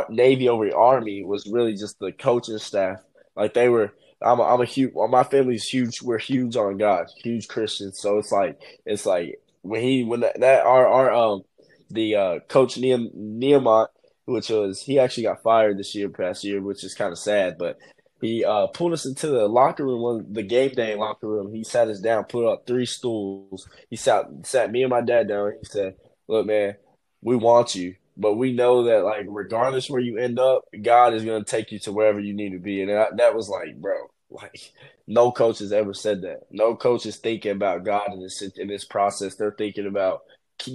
Navy 0.09 0.49
over 0.49 0.75
Army 0.75 1.25
was 1.25 1.47
really 1.47 1.75
just 1.75 1.99
the 1.99 2.13
coaching 2.13 2.59
staff. 2.59 3.01
Like 3.37 3.55
they 3.55 3.69
were, 3.69 3.93
I'm 4.23 4.41
a, 4.41 4.43
I'm 4.43 4.61
a 4.61 4.67
huge. 4.67 4.93
Well, 4.95 5.09
my 5.09 5.25
family's 5.25 5.67
huge. 5.67 6.03
We're 6.03 6.19
huge 6.19 6.57
on 6.57 6.79
God, 6.79 7.09
huge 7.23 7.49
Christians. 7.49 7.99
So 7.99 8.19
it's 8.19 8.33
like 8.33 8.61
it's 8.85 9.07
like 9.07 9.41
when 9.63 9.83
he 9.83 10.05
when 10.05 10.21
that, 10.21 10.41
that 10.41 10.67
our 10.67 10.87
our 10.87 11.13
um 11.13 11.43
the 11.91 12.17
uh 12.17 12.39
coach 12.49 12.77
Nehem, 12.77 13.15
Nehemiah, 13.15 13.87
which 14.27 14.51
was 14.51 14.83
he 14.83 14.99
actually 14.99 15.25
got 15.25 15.43
fired 15.43 15.79
this 15.79 15.95
year 15.95 16.09
past 16.09 16.45
year, 16.45 16.61
which 16.61 16.85
is 16.85 16.95
kind 16.95 17.13
of 17.13 17.19
sad, 17.19 17.57
but 17.59 17.79
he 18.21 18.45
uh, 18.45 18.67
pulled 18.69 18.93
us 18.93 19.07
into 19.07 19.29
the 19.29 19.49
locker 19.49 19.85
room, 19.85 20.03
one 20.03 20.33
the 20.33 20.43
game 20.43 20.73
day 20.73 20.95
locker 20.95 21.29
room. 21.29 21.53
He 21.53 21.65
sat 21.65 21.89
us 21.89 22.01
down, 22.01 22.25
put 22.25 22.51
up 22.51 22.67
three 22.67 22.87
stools. 22.87 23.69
He 23.89 23.97
sat 23.97 24.27
sat 24.45 24.71
me 24.71 24.83
and 24.83 24.91
my 24.91 25.01
dad 25.01 25.29
down. 25.29 25.53
He 25.59 25.65
said, 25.65 25.97
"Look, 26.29 26.47
man, 26.47 26.77
we 27.23 27.37
want 27.37 27.75
you, 27.75 27.97
but 28.17 28.35
we 28.35 28.53
know 28.53 28.85
that 28.85 29.05
like 29.05 29.27
regardless 29.29 29.91
where 29.91 30.01
you 30.01 30.19
end 30.19 30.39
up, 30.39 30.65
God 30.83 31.15
is 31.15 31.25
to 31.25 31.45
take 31.45 31.73
you 31.73 31.79
to 31.81 31.93
wherever 31.93 32.21
you 32.21 32.35
need 32.35 32.51
to 32.53 32.59
be." 32.59 32.83
And 32.83 32.91
that, 32.91 33.17
that 33.17 33.35
was 33.35 33.49
like, 33.49 33.77
bro, 33.81 33.95
like 34.31 34.73
no 35.07 35.33
coach 35.33 35.59
has 35.59 35.73
ever 35.73 35.93
said 35.93 36.23
that. 36.23 36.47
No 36.51 36.77
coach 36.77 37.07
is 37.07 37.17
thinking 37.17 37.53
about 37.53 37.85
God 37.85 38.13
in 38.13 38.21
this 38.21 38.43
in 38.43 38.69
this 38.69 38.85
process. 38.85 39.35
They're 39.35 39.51
thinking 39.51 39.87
about 39.87 40.23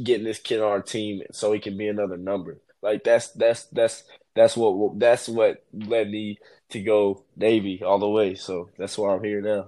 getting 0.03 0.25
this 0.25 0.39
kid 0.39 0.61
on 0.61 0.71
our 0.71 0.81
team 0.81 1.21
so 1.31 1.53
he 1.53 1.59
can 1.59 1.77
be 1.77 1.87
another 1.87 2.17
number. 2.17 2.59
Like 2.81 3.03
that's 3.03 3.29
that's 3.31 3.63
that's 3.65 4.03
that's 4.35 4.55
what 4.57 4.99
that's 4.99 5.27
what 5.27 5.63
led 5.73 6.09
me 6.09 6.37
to 6.69 6.81
go 6.81 7.23
Navy 7.35 7.81
all 7.83 7.99
the 7.99 8.09
way. 8.09 8.35
So 8.35 8.69
that's 8.77 8.97
why 8.97 9.13
I'm 9.13 9.23
here 9.23 9.41
now. 9.41 9.67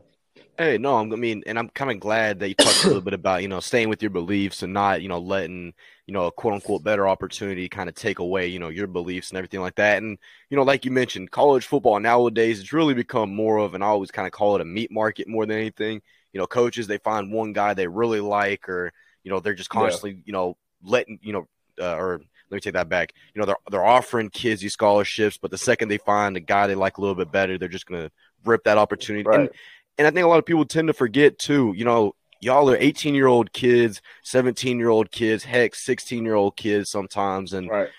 Hey, 0.58 0.80
no, 0.80 0.96
I'm, 0.96 1.14
I 1.14 1.18
mean, 1.18 1.44
and 1.46 1.60
I'm 1.60 1.70
kind 1.70 1.92
of 1.92 2.00
glad 2.00 2.40
that 2.40 2.50
you 2.50 2.56
talked 2.56 2.84
a 2.84 2.88
little 2.88 3.02
bit 3.02 3.14
about, 3.14 3.44
you 3.44 3.48
know, 3.48 3.60
staying 3.60 3.90
with 3.90 4.02
your 4.02 4.10
beliefs 4.10 4.64
and 4.64 4.74
not, 4.74 5.04
you 5.04 5.08
know, 5.08 5.20
letting, 5.20 5.72
you 6.08 6.14
know, 6.16 6.26
a 6.26 6.32
quote 6.32 6.56
unquote 6.56 6.84
better 6.84 7.08
opportunity 7.08 7.70
kind 7.70 7.88
of 7.88 7.94
take 7.94 8.18
away, 8.18 8.48
you 8.48 8.58
know, 8.58 8.70
your 8.70 8.88
beliefs 8.88 9.30
and 9.30 9.38
everything 9.38 9.62
like 9.62 9.76
that. 9.76 10.02
And, 10.02 10.18
you 10.50 10.58
know, 10.58 10.64
like 10.64 10.84
you 10.84 10.90
mentioned, 10.90 11.30
college 11.30 11.68
football 11.68 12.00
nowadays, 12.00 12.60
it's 12.60 12.74
really 12.74 12.96
become 12.96 13.36
more 13.36 13.58
of, 13.58 13.76
and 13.76 13.84
I 13.84 13.88
always 13.88 14.10
kind 14.10 14.26
of 14.26 14.32
call 14.32 14.56
it 14.56 14.62
a 14.62 14.66
meat 14.66 14.92
market 14.92 15.28
more 15.28 15.46
than 15.46 15.58
anything. 15.58 16.02
You 16.34 16.40
know, 16.40 16.48
coaches, 16.48 16.88
they 16.88 16.98
find 16.98 17.32
one 17.32 17.54
guy 17.54 17.76
they 17.76 17.88
really 17.88 18.20
like, 18.20 18.68
or, 18.68 18.92
you 19.24 19.32
know, 19.32 19.40
they're 19.40 19.54
just 19.54 19.70
constantly, 19.70 20.12
yeah. 20.14 20.24
you 20.26 20.34
know, 20.34 20.58
letting, 20.84 21.20
you 21.22 21.34
know, 21.34 21.48
uh, 21.80 21.96
or 21.96 22.22
let 22.50 22.56
me 22.56 22.62
take 22.62 22.74
that 22.74 22.90
back. 22.90 23.14
You 23.34 23.42
know, 23.42 23.46
they're 23.46 23.58
they're 23.70 23.86
offering 23.86 24.30
kids 24.30 24.62
these 24.62 24.74
scholarships, 24.74 25.38
but 25.38 25.52
the 25.52 25.58
second 25.58 25.90
they 25.90 25.98
find 25.98 26.38
a 26.38 26.40
guy 26.40 26.68
they 26.68 26.76
like 26.76 26.98
a 26.98 27.02
little 27.02 27.16
bit 27.16 27.32
better, 27.32 27.58
they're 27.58 27.68
just 27.68 27.86
gonna 27.86 28.12
rip 28.46 28.64
that 28.64 28.78
opportunity. 28.78 29.24
Right. 29.24 29.42
And, 29.42 29.50
and 29.98 30.08
I 30.08 30.12
think 30.12 30.26
a 30.26 30.30
lot 30.30 30.40
of 30.40 30.46
people 30.46 30.66
tend 30.66 30.88
to 30.88 30.94
forget 30.94 31.40
too. 31.40 31.74
You 31.76 31.86
know, 31.86 32.16
y'all 32.40 32.70
are 32.70 32.78
18 32.78 33.16
year 33.16 33.28
old 33.28 33.52
kids, 33.54 34.02
17 34.24 34.78
year 34.78 34.90
old 34.90 35.12
kids, 35.12 35.44
heck, 35.44 35.76
16 35.76 36.24
year 36.24 36.36
old 36.36 36.56
kids 36.56 36.90
sometimes, 36.90 37.54
and. 37.54 37.70
Right. 37.70 37.90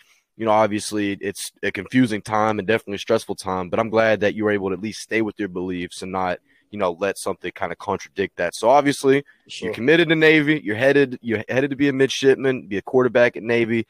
You 0.40 0.44
know, 0.44 0.52
obviously, 0.52 1.18
it's 1.20 1.50
a 1.64 1.72
confusing 1.72 2.22
time 2.22 2.61
and 2.61 2.68
definitely 2.68 2.94
a 2.94 2.98
stressful 3.00 3.34
time. 3.34 3.70
But 3.70 3.80
I'm 3.80 3.90
glad 3.90 4.20
that 4.20 4.37
you 4.37 4.44
were 4.44 4.52
able 4.52 4.68
to 4.68 4.74
at 4.74 4.80
least 4.80 5.00
stay 5.00 5.20
with 5.20 5.34
your 5.37 5.48
beliefs 5.48 6.02
and 6.02 6.12
not, 6.12 6.38
you 6.70 6.78
know, 6.78 6.92
let 6.92 7.18
something 7.18 7.50
kind 7.50 7.72
of 7.72 7.78
contradict 7.78 8.37
that. 8.37 8.54
So 8.54 8.68
obviously, 8.68 9.24
sure. 9.48 9.66
you're 9.66 9.74
committed 9.74 10.08
to 10.11 10.14
Navy. 10.14 10.61
You're 10.62 10.76
headed. 10.76 11.18
You're 11.22 11.42
headed 11.48 11.70
to 11.70 11.76
be 11.76 11.88
a 11.88 11.92
midshipman, 11.92 12.68
be 12.68 12.76
a 12.76 12.82
quarterback 12.82 13.37
at 13.37 13.42
Navy. 13.42 13.88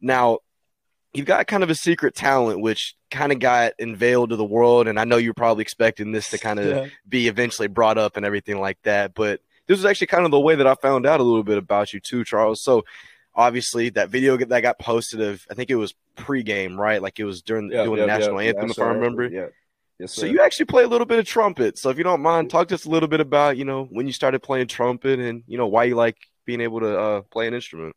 Now, 0.00 0.38
you've 1.12 1.26
got 1.26 1.46
kind 1.46 1.62
of 1.62 1.70
a 1.70 1.74
secret 1.74 2.14
talent, 2.14 2.60
which 2.60 2.94
kind 3.10 3.32
of 3.32 3.38
got 3.38 3.72
unveiled 3.78 4.30
to 4.30 4.36
the 4.36 4.44
world. 4.44 4.88
And 4.88 4.98
I 4.98 5.04
know 5.04 5.16
you're 5.16 5.34
probably 5.34 5.62
expecting 5.62 6.12
this 6.12 6.30
to 6.30 6.38
kind 6.38 6.60
of 6.60 6.66
yeah. 6.66 6.86
be 7.08 7.28
eventually 7.28 7.68
brought 7.68 7.98
up 7.98 8.16
and 8.16 8.24
everything 8.24 8.60
like 8.60 8.78
that. 8.84 9.14
But 9.14 9.40
this 9.66 9.78
was 9.78 9.84
actually 9.84 10.08
kind 10.08 10.24
of 10.24 10.30
the 10.30 10.40
way 10.40 10.54
that 10.54 10.66
I 10.66 10.74
found 10.76 11.06
out 11.06 11.20
a 11.20 11.24
little 11.24 11.42
bit 11.42 11.58
about 11.58 11.92
you 11.92 12.00
too, 12.00 12.24
Charles. 12.24 12.62
So 12.62 12.84
obviously 13.34 13.90
that 13.90 14.10
video 14.10 14.36
that 14.36 14.60
got 14.60 14.78
posted 14.78 15.20
of, 15.20 15.44
I 15.50 15.54
think 15.54 15.70
it 15.70 15.76
was 15.76 15.94
pregame, 16.16 16.76
right? 16.76 17.02
Like 17.02 17.18
it 17.18 17.24
was 17.24 17.42
during 17.42 17.70
yeah, 17.70 17.84
doing 17.84 17.98
yeah, 17.98 18.06
the 18.06 18.18
national 18.18 18.40
anthem, 18.40 18.70
if 18.70 18.78
I 18.78 18.88
remember. 18.88 19.28
Yeah. 19.28 19.46
Yes, 19.98 20.14
so 20.14 20.24
you 20.24 20.40
actually 20.40 20.64
play 20.64 20.84
a 20.84 20.88
little 20.88 21.06
bit 21.06 21.18
of 21.18 21.26
trumpet. 21.26 21.76
So 21.76 21.90
if 21.90 21.98
you 21.98 22.04
don't 22.04 22.22
mind, 22.22 22.48
talk 22.48 22.68
to 22.68 22.74
us 22.74 22.86
a 22.86 22.88
little 22.88 23.08
bit 23.08 23.20
about, 23.20 23.58
you 23.58 23.66
know, 23.66 23.84
when 23.84 24.06
you 24.06 24.14
started 24.14 24.42
playing 24.42 24.68
trumpet 24.68 25.18
and, 25.18 25.44
you 25.46 25.58
know, 25.58 25.66
why 25.66 25.84
you 25.84 25.94
like 25.94 26.16
being 26.46 26.62
able 26.62 26.80
to 26.80 26.98
uh, 26.98 27.20
play 27.30 27.46
an 27.46 27.52
instrument. 27.52 27.94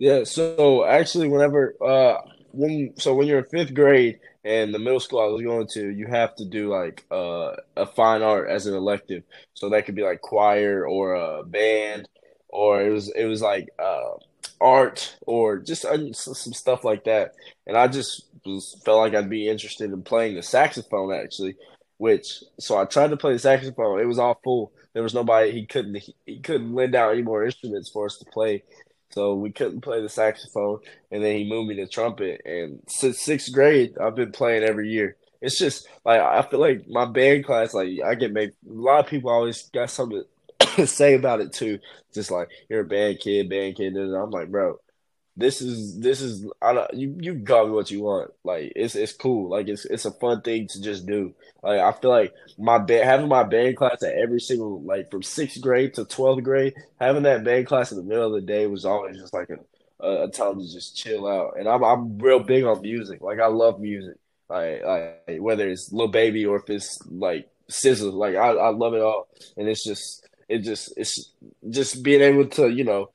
Yeah, 0.00 0.24
so 0.24 0.86
actually, 0.86 1.28
whenever 1.28 1.76
uh, 1.84 2.22
when 2.52 2.94
so 2.98 3.14
when 3.14 3.28
you're 3.28 3.40
in 3.40 3.46
fifth 3.46 3.74
grade 3.74 4.20
and 4.44 4.74
the 4.74 4.80
middle 4.80 5.00
school 5.00 5.20
I 5.20 5.26
was 5.26 5.42
going 5.42 5.68
to, 5.74 5.90
you 5.90 6.08
have 6.08 6.34
to 6.36 6.46
do 6.46 6.70
like 6.70 7.04
uh, 7.12 7.56
a 7.76 7.86
fine 7.86 8.22
art 8.22 8.50
as 8.50 8.66
an 8.66 8.74
elective. 8.74 9.24
So 9.54 9.70
that 9.70 9.86
could 9.86 9.96
be 9.96 10.02
like 10.04 10.22
choir 10.22 10.86
or 10.88 11.14
a 11.14 11.44
band, 11.44 12.08
or 12.48 12.82
it 12.82 12.90
was 12.90 13.10
it 13.10 13.26
was 13.26 13.42
like 13.42 13.68
uh, 13.78 14.12
art 14.60 15.16
or 15.26 15.58
just 15.58 15.82
some 15.82 16.14
stuff 16.54 16.84
like 16.84 17.04
that. 17.04 17.34
And 17.66 17.76
I 17.76 17.88
just 17.88 18.26
was 18.46 18.80
felt 18.84 19.00
like 19.00 19.14
I'd 19.14 19.30
be 19.30 19.48
interested 19.50 19.92
in 19.92 20.02
playing 20.02 20.36
the 20.36 20.42
saxophone 20.42 21.12
actually, 21.14 21.56
which 21.98 22.42
so 22.58 22.78
I 22.78 22.86
tried 22.86 23.10
to 23.10 23.18
play 23.18 23.34
the 23.34 23.40
saxophone. 23.40 24.00
It 24.00 24.06
was 24.06 24.18
all 24.18 24.40
full. 24.44 24.72
There 24.94 25.02
was 25.04 25.14
nobody. 25.14 25.52
He 25.52 25.66
couldn't. 25.66 25.96
He, 25.96 26.14
he 26.26 26.40
couldn't 26.40 26.74
lend 26.74 26.96
out 26.96 27.12
any 27.12 27.22
more 27.22 27.44
instruments 27.46 27.90
for 27.90 28.06
us 28.06 28.18
to 28.18 28.26
play. 28.32 28.64
So 29.10 29.34
we 29.34 29.50
couldn't 29.50 29.80
play 29.80 30.00
the 30.00 30.08
saxophone, 30.08 30.80
and 31.10 31.22
then 31.22 31.36
he 31.36 31.48
moved 31.48 31.68
me 31.68 31.76
to 31.76 31.86
trumpet. 31.86 32.42
And 32.44 32.80
since 32.86 33.20
sixth 33.20 33.52
grade, 33.52 33.96
I've 33.98 34.14
been 34.14 34.32
playing 34.32 34.62
every 34.62 34.88
year. 34.88 35.16
It's 35.40 35.58
just 35.58 35.88
like 36.04 36.20
I 36.20 36.42
feel 36.42 36.60
like 36.60 36.88
my 36.88 37.06
band 37.06 37.44
class, 37.44 37.74
like 37.74 37.88
I 38.04 38.14
get 38.14 38.32
made. 38.32 38.50
A 38.68 38.72
lot 38.72 39.00
of 39.04 39.10
people 39.10 39.30
always 39.30 39.68
got 39.70 39.90
something 39.90 40.22
to 40.76 40.86
say 40.86 41.14
about 41.14 41.40
it 41.40 41.52
too. 41.52 41.78
Just 42.14 42.30
like 42.30 42.48
you're 42.68 42.80
a 42.82 42.84
band 42.84 43.20
kid, 43.20 43.48
band 43.48 43.76
kid. 43.76 43.94
And 43.94 44.14
I'm 44.14 44.30
like, 44.30 44.50
bro, 44.50 44.78
this 45.36 45.62
is 45.62 45.98
this 45.98 46.20
is 46.20 46.46
I 46.60 46.72
don't 46.72 46.92
you 46.94 47.16
you 47.18 47.34
can 47.34 47.46
call 47.46 47.66
me 47.66 47.72
what 47.72 47.90
you 47.90 48.02
want. 48.02 48.32
Like 48.44 48.72
it's 48.76 48.94
it's 48.94 49.12
cool. 49.12 49.48
Like 49.48 49.68
it's 49.68 49.84
it's 49.84 50.04
a 50.04 50.10
fun 50.10 50.42
thing 50.42 50.66
to 50.68 50.80
just 50.80 51.06
do. 51.06 51.34
Like 51.62 51.80
I 51.80 51.92
feel 51.92 52.10
like 52.10 52.34
my 52.58 52.78
band 52.78 53.04
having 53.04 53.28
my 53.28 53.44
band 53.44 53.76
class 53.76 54.02
at 54.02 54.14
every 54.14 54.40
single 54.40 54.82
like 54.82 55.10
from 55.10 55.22
sixth 55.22 55.60
grade 55.60 55.94
to 55.94 56.04
twelfth 56.04 56.42
grade, 56.42 56.74
having 57.00 57.22
that 57.24 57.44
band 57.44 57.66
class 57.66 57.92
in 57.92 57.98
the 57.98 58.04
middle 58.04 58.34
of 58.34 58.40
the 58.40 58.46
day 58.46 58.66
was 58.66 58.84
always 58.84 59.16
just 59.16 59.32
like 59.32 59.48
a, 59.50 60.24
a 60.24 60.28
time 60.28 60.58
to 60.58 60.70
just 60.70 60.96
chill 60.96 61.26
out. 61.26 61.54
And 61.58 61.68
I'm 61.68 61.82
I'm 61.82 62.18
real 62.18 62.40
big 62.40 62.64
on 62.64 62.82
music. 62.82 63.20
Like 63.22 63.40
I 63.40 63.46
love 63.46 63.80
music. 63.80 64.16
Like, 64.48 64.82
like 64.84 65.38
whether 65.38 65.68
it's 65.68 65.92
Lil 65.92 66.08
Baby 66.08 66.44
or 66.44 66.56
if 66.56 66.68
it's 66.68 66.98
like 67.08 67.48
SZA, 67.70 68.12
like 68.12 68.34
I, 68.34 68.48
I 68.48 68.70
love 68.70 68.94
it 68.94 69.00
all. 69.00 69.28
And 69.56 69.68
it's 69.68 69.84
just 69.84 70.28
it 70.48 70.58
just 70.58 70.92
it's 70.96 71.32
just 71.70 72.02
being 72.02 72.20
able 72.20 72.46
to, 72.48 72.68
you 72.68 72.84
know, 72.84 73.10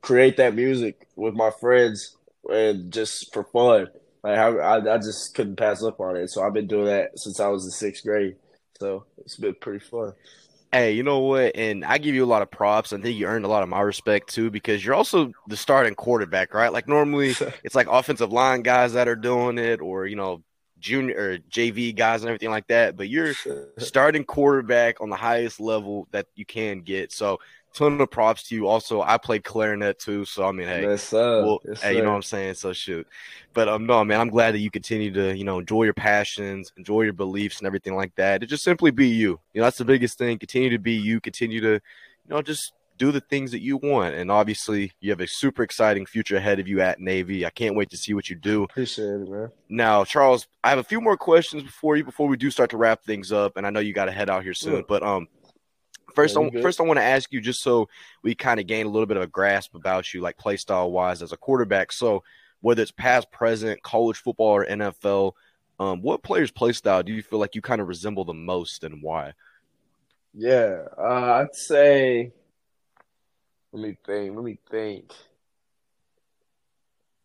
create 0.00 0.36
that 0.38 0.54
music 0.54 1.06
with 1.16 1.34
my 1.34 1.50
friends 1.50 2.16
and 2.50 2.92
just 2.92 3.32
for 3.32 3.44
fun 3.44 3.88
Like 4.22 4.38
I, 4.38 4.48
I, 4.48 4.94
I 4.94 4.98
just 4.98 5.34
couldn't 5.34 5.56
pass 5.56 5.82
up 5.82 6.00
on 6.00 6.16
it. 6.16 6.28
So 6.28 6.42
I've 6.42 6.54
been 6.54 6.66
doing 6.66 6.86
that 6.86 7.18
since 7.18 7.40
I 7.40 7.48
was 7.48 7.64
in 7.64 7.70
sixth 7.70 8.04
grade. 8.04 8.36
So 8.78 9.04
it's 9.18 9.36
been 9.36 9.54
pretty 9.54 9.80
fun. 9.84 10.14
Hey, 10.72 10.92
you 10.92 11.02
know 11.02 11.18
what? 11.18 11.56
And 11.56 11.84
I 11.84 11.98
give 11.98 12.14
you 12.14 12.24
a 12.24 12.26
lot 12.26 12.42
of 12.42 12.50
props. 12.50 12.92
I 12.92 13.00
think 13.00 13.18
you 13.18 13.26
earned 13.26 13.44
a 13.44 13.48
lot 13.48 13.62
of 13.62 13.68
my 13.68 13.80
respect 13.80 14.32
too 14.32 14.50
because 14.50 14.84
you're 14.84 14.94
also 14.94 15.32
the 15.48 15.56
starting 15.56 15.94
quarterback, 15.94 16.54
right? 16.54 16.72
Like 16.72 16.88
normally 16.88 17.34
it's 17.64 17.74
like 17.74 17.88
offensive 17.90 18.32
line 18.32 18.62
guys 18.62 18.92
that 18.92 19.08
are 19.08 19.16
doing 19.16 19.58
it 19.58 19.80
or, 19.80 20.06
you 20.06 20.16
know, 20.16 20.42
junior 20.78 21.14
or 21.16 21.38
JV 21.50 21.94
guys 21.94 22.22
and 22.22 22.30
everything 22.30 22.50
like 22.50 22.68
that. 22.68 22.96
But 22.96 23.08
you're 23.08 23.34
starting 23.78 24.24
quarterback 24.24 25.00
on 25.00 25.10
the 25.10 25.16
highest 25.16 25.60
level 25.60 26.08
that 26.12 26.26
you 26.36 26.46
can 26.46 26.80
get. 26.80 27.12
So 27.12 27.40
ton 27.74 28.00
of 28.00 28.10
props 28.10 28.44
to 28.44 28.54
you. 28.54 28.66
Also, 28.66 29.02
I 29.02 29.18
played 29.18 29.44
clarinet 29.44 29.98
too, 29.98 30.24
so 30.24 30.44
I 30.44 30.52
mean, 30.52 30.68
hey, 30.68 30.82
yes, 30.82 31.12
well, 31.12 31.60
yes, 31.66 31.82
hey, 31.82 31.96
you 31.96 32.02
know 32.02 32.10
what 32.10 32.16
I'm 32.16 32.22
saying? 32.22 32.54
So 32.54 32.72
shoot, 32.72 33.06
but 33.52 33.68
um, 33.68 33.86
no, 33.86 34.04
man, 34.04 34.20
I'm 34.20 34.30
glad 34.30 34.54
that 34.54 34.58
you 34.60 34.70
continue 34.70 35.12
to 35.12 35.36
you 35.36 35.44
know 35.44 35.58
enjoy 35.58 35.84
your 35.84 35.94
passions, 35.94 36.72
enjoy 36.76 37.02
your 37.02 37.12
beliefs, 37.12 37.58
and 37.58 37.66
everything 37.66 37.94
like 37.94 38.14
that. 38.16 38.40
To 38.40 38.46
just 38.46 38.64
simply 38.64 38.90
be 38.90 39.08
you. 39.08 39.40
You 39.52 39.60
know, 39.60 39.64
that's 39.64 39.78
the 39.78 39.84
biggest 39.84 40.18
thing. 40.18 40.38
Continue 40.38 40.70
to 40.70 40.78
be 40.78 40.92
you. 40.92 41.20
Continue 41.20 41.60
to, 41.60 41.72
you 41.72 41.80
know, 42.28 42.42
just 42.42 42.72
do 43.00 43.10
the 43.10 43.20
things 43.20 43.50
that 43.50 43.62
you 43.62 43.78
want. 43.78 44.14
And 44.14 44.30
obviously, 44.30 44.92
you 45.00 45.10
have 45.10 45.20
a 45.20 45.26
super 45.26 45.62
exciting 45.62 46.04
future 46.04 46.36
ahead 46.36 46.60
of 46.60 46.68
you 46.68 46.82
at 46.82 47.00
Navy. 47.00 47.46
I 47.46 47.50
can't 47.50 47.74
wait 47.74 47.88
to 47.90 47.96
see 47.96 48.12
what 48.12 48.28
you 48.28 48.36
do. 48.36 48.64
Appreciate 48.64 49.06
it, 49.06 49.28
man. 49.28 49.50
Now, 49.70 50.04
Charles, 50.04 50.46
I 50.62 50.68
have 50.68 50.78
a 50.78 50.84
few 50.84 51.00
more 51.00 51.16
questions 51.16 51.62
before 51.62 51.96
you 51.96 52.04
before 52.04 52.28
we 52.28 52.36
do 52.36 52.50
start 52.50 52.70
to 52.70 52.76
wrap 52.76 53.02
things 53.02 53.32
up. 53.32 53.56
And 53.56 53.66
I 53.66 53.70
know 53.70 53.80
you 53.80 53.94
got 53.94 54.04
to 54.04 54.12
head 54.12 54.28
out 54.28 54.42
here 54.42 54.52
soon, 54.52 54.76
yeah. 54.76 54.82
but 54.86 55.02
um, 55.02 55.28
First, 56.14 56.36
I, 56.36 56.50
first 56.62 56.80
I 56.80 56.84
want 56.84 56.98
to 56.98 57.04
ask 57.04 57.32
you 57.32 57.40
just 57.40 57.62
so 57.62 57.88
we 58.22 58.34
kind 58.34 58.60
of 58.60 58.66
gain 58.66 58.86
a 58.86 58.88
little 58.88 59.06
bit 59.06 59.16
of 59.16 59.22
a 59.22 59.28
grasp 59.28 59.74
about 59.74 60.12
you, 60.12 60.20
like 60.20 60.36
play 60.36 60.56
style 60.56 60.90
wise 60.90 61.22
as 61.22 61.32
a 61.32 61.36
quarterback. 61.36 61.92
So, 61.92 62.22
whether 62.60 62.82
it's 62.82 62.90
past, 62.90 63.30
present, 63.30 63.82
college 63.82 64.18
football, 64.18 64.48
or 64.48 64.66
NFL, 64.66 65.32
um, 65.78 66.02
what 66.02 66.22
player's 66.22 66.50
play 66.50 66.72
style 66.72 67.02
do 67.02 67.12
you 67.12 67.22
feel 67.22 67.38
like 67.38 67.54
you 67.54 67.62
kind 67.62 67.80
of 67.80 67.88
resemble 67.88 68.24
the 68.24 68.34
most, 68.34 68.84
and 68.84 69.02
why? 69.02 69.32
Yeah, 70.34 70.84
uh, 70.98 71.42
I'd 71.42 71.54
say. 71.54 72.32
Let 73.72 73.82
me 73.82 73.96
think. 74.04 74.34
Let 74.34 74.44
me 74.44 74.58
think. 74.70 75.12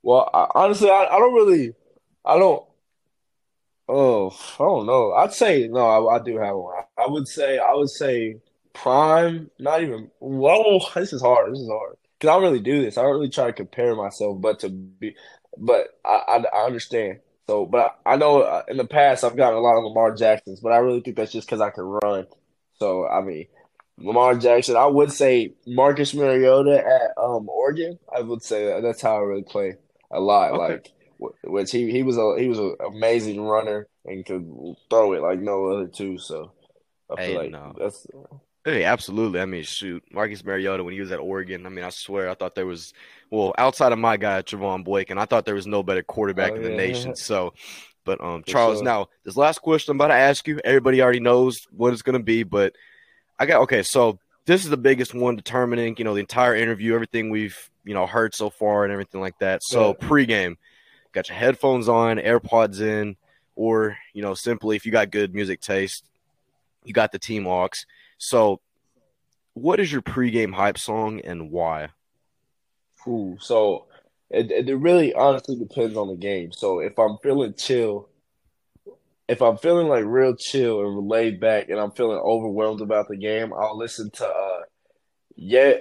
Well, 0.01 0.29
I, 0.33 0.47
honestly, 0.53 0.89
I, 0.89 1.07
I 1.11 1.19
don't 1.19 1.33
really, 1.33 1.73
I 2.23 2.37
don't. 2.37 2.63
Oh, 3.87 4.29
I 4.29 4.63
don't 4.63 4.85
know. 4.85 5.13
I'd 5.13 5.33
say 5.33 5.67
no. 5.67 6.07
I, 6.07 6.15
I 6.15 6.19
do 6.23 6.37
have 6.37 6.55
one. 6.55 6.83
I 6.97 7.07
would 7.07 7.27
say 7.27 7.57
I 7.57 7.73
would 7.73 7.89
say 7.89 8.37
prime, 8.75 9.49
not 9.59 9.81
even. 9.81 10.11
Whoa, 10.19 10.79
this 10.95 11.13
is 11.13 11.21
hard. 11.21 11.51
This 11.51 11.61
is 11.61 11.69
hard 11.69 11.97
because 12.19 12.29
I 12.29 12.33
don't 12.33 12.43
really 12.43 12.59
do 12.59 12.81
this. 12.81 12.97
I 12.97 13.01
don't 13.01 13.13
really 13.13 13.29
try 13.29 13.47
to 13.47 13.53
compare 13.53 13.95
myself, 13.95 14.39
but 14.39 14.59
to 14.59 14.69
be, 14.69 15.15
but 15.57 15.87
I, 16.05 16.21
I, 16.27 16.43
I 16.53 16.65
understand. 16.65 17.19
So, 17.47 17.65
but 17.65 17.97
I, 18.05 18.13
I 18.13 18.15
know 18.17 18.41
uh, 18.41 18.63
in 18.67 18.77
the 18.77 18.85
past 18.85 19.23
I've 19.23 19.35
gotten 19.35 19.57
a 19.57 19.61
lot 19.61 19.77
of 19.77 19.83
Lamar 19.83 20.15
Jacksons, 20.15 20.59
but 20.59 20.71
I 20.71 20.77
really 20.77 21.01
think 21.01 21.15
that's 21.15 21.31
just 21.31 21.47
because 21.47 21.61
I 21.61 21.69
can 21.69 21.83
run. 21.83 22.27
So, 22.77 23.07
I 23.07 23.21
mean, 23.21 23.47
Lamar 23.97 24.35
Jackson. 24.35 24.75
I 24.75 24.85
would 24.85 25.11
say 25.11 25.53
Marcus 25.65 26.13
Mariota 26.13 26.79
at 26.79 27.17
um 27.21 27.49
Oregon. 27.49 27.97
I 28.13 28.21
would 28.21 28.43
say 28.43 28.65
that. 28.67 28.81
that's 28.81 29.01
how 29.01 29.17
I 29.17 29.19
really 29.19 29.43
play 29.43 29.75
a 30.11 30.19
lot. 30.19 30.51
Okay. 30.51 30.73
Like, 30.73 30.91
which 31.43 31.71
he 31.71 31.91
he 31.91 32.03
was 32.03 32.17
a 32.17 32.35
he 32.37 32.47
was 32.47 32.59
an 32.59 32.75
amazing 32.85 33.41
runner 33.41 33.87
and 34.05 34.25
could 34.25 34.75
throw 34.89 35.13
it 35.13 35.21
like 35.21 35.39
no 35.39 35.67
other 35.67 35.87
too. 35.87 36.17
So 36.17 36.51
I 37.09 37.15
feel 37.15 37.25
hey, 37.25 37.37
like 37.37 37.51
no. 37.51 37.73
that's 37.77 38.05
Hey, 38.65 38.83
absolutely. 38.83 39.39
I 39.39 39.45
mean, 39.45 39.61
shoot, 39.61 40.03
Marcus 40.11 40.43
Mariota 40.43 40.83
when 40.83 40.95
he 40.95 40.99
was 40.99 41.11
at 41.11 41.19
Oregon. 41.19 41.67
I 41.67 41.69
mean, 41.69 41.85
I 41.85 41.91
swear, 41.91 42.31
I 42.31 42.33
thought 42.33 42.55
there 42.55 42.65
was 42.65 42.93
well 43.29 43.53
outside 43.59 43.91
of 43.91 43.99
my 43.99 44.17
guy 44.17 44.41
Trevone 44.41 44.83
Boykin, 44.83 45.19
I 45.19 45.25
thought 45.25 45.45
there 45.45 45.53
was 45.53 45.67
no 45.67 45.83
better 45.83 46.01
quarterback 46.01 46.53
oh, 46.53 46.55
in 46.55 46.63
the 46.63 46.71
yeah. 46.71 46.75
nation. 46.75 47.15
So, 47.15 47.53
but 48.05 48.19
um, 48.21 48.43
Charles, 48.43 48.79
sure. 48.79 48.83
now 48.83 49.09
this 49.23 49.37
last 49.37 49.59
question 49.59 49.91
I'm 49.91 49.97
about 49.97 50.07
to 50.07 50.15
ask 50.15 50.47
you, 50.47 50.59
everybody 50.65 50.99
already 51.03 51.19
knows 51.19 51.67
what 51.69 51.93
it's 51.93 52.01
going 52.01 52.17
to 52.17 52.23
be, 52.23 52.41
but 52.41 52.73
I 53.37 53.45
got 53.45 53.61
okay. 53.61 53.83
So 53.83 54.17
this 54.45 54.63
is 54.63 54.71
the 54.71 54.77
biggest 54.77 55.13
one 55.13 55.35
determining, 55.35 55.95
you 55.99 56.03
know, 56.03 56.15
the 56.15 56.21
entire 56.21 56.55
interview, 56.55 56.95
everything 56.95 57.29
we've 57.29 57.69
you 57.83 57.93
know 57.93 58.07
heard 58.07 58.33
so 58.33 58.49
far, 58.49 58.83
and 58.83 58.91
everything 58.91 59.21
like 59.21 59.37
that. 59.39 59.61
So 59.63 59.89
yeah. 59.89 60.07
pregame, 60.07 60.55
got 61.11 61.29
your 61.29 61.37
headphones 61.37 61.87
on, 61.87 62.17
AirPods 62.17 62.81
in, 62.81 63.15
or 63.55 63.95
you 64.13 64.23
know, 64.23 64.33
simply 64.33 64.75
if 64.75 64.87
you 64.87 64.91
got 64.91 65.11
good 65.11 65.35
music 65.35 65.61
taste, 65.61 66.03
you 66.83 66.93
got 66.93 67.11
the 67.11 67.19
team 67.19 67.45
aux 67.45 67.69
so, 68.17 68.61
what 69.53 69.79
is 69.79 69.91
your 69.91 70.01
pregame 70.01 70.53
hype 70.53 70.77
song 70.77 71.21
and 71.21 71.51
why? 71.51 71.89
Ooh, 73.07 73.37
so 73.39 73.85
it, 74.29 74.51
it 74.51 74.75
really 74.75 75.13
honestly 75.13 75.55
depends 75.55 75.95
on 75.95 76.07
the 76.07 76.15
game. 76.15 76.51
So 76.51 76.79
if 76.79 76.97
I'm 76.97 77.17
feeling 77.21 77.53
chill, 77.53 78.09
if 79.27 79.41
I'm 79.41 79.57
feeling 79.57 79.87
like 79.87 80.03
real 80.05 80.35
chill 80.35 80.81
and 80.81 81.07
laid 81.07 81.39
back, 81.39 81.69
and 81.69 81.79
I'm 81.79 81.91
feeling 81.91 82.17
overwhelmed 82.17 82.81
about 82.81 83.07
the 83.07 83.17
game, 83.17 83.53
I'll 83.53 83.77
listen 83.77 84.09
to 84.11 84.27
uh, 84.27 84.61
yeah. 85.35 85.73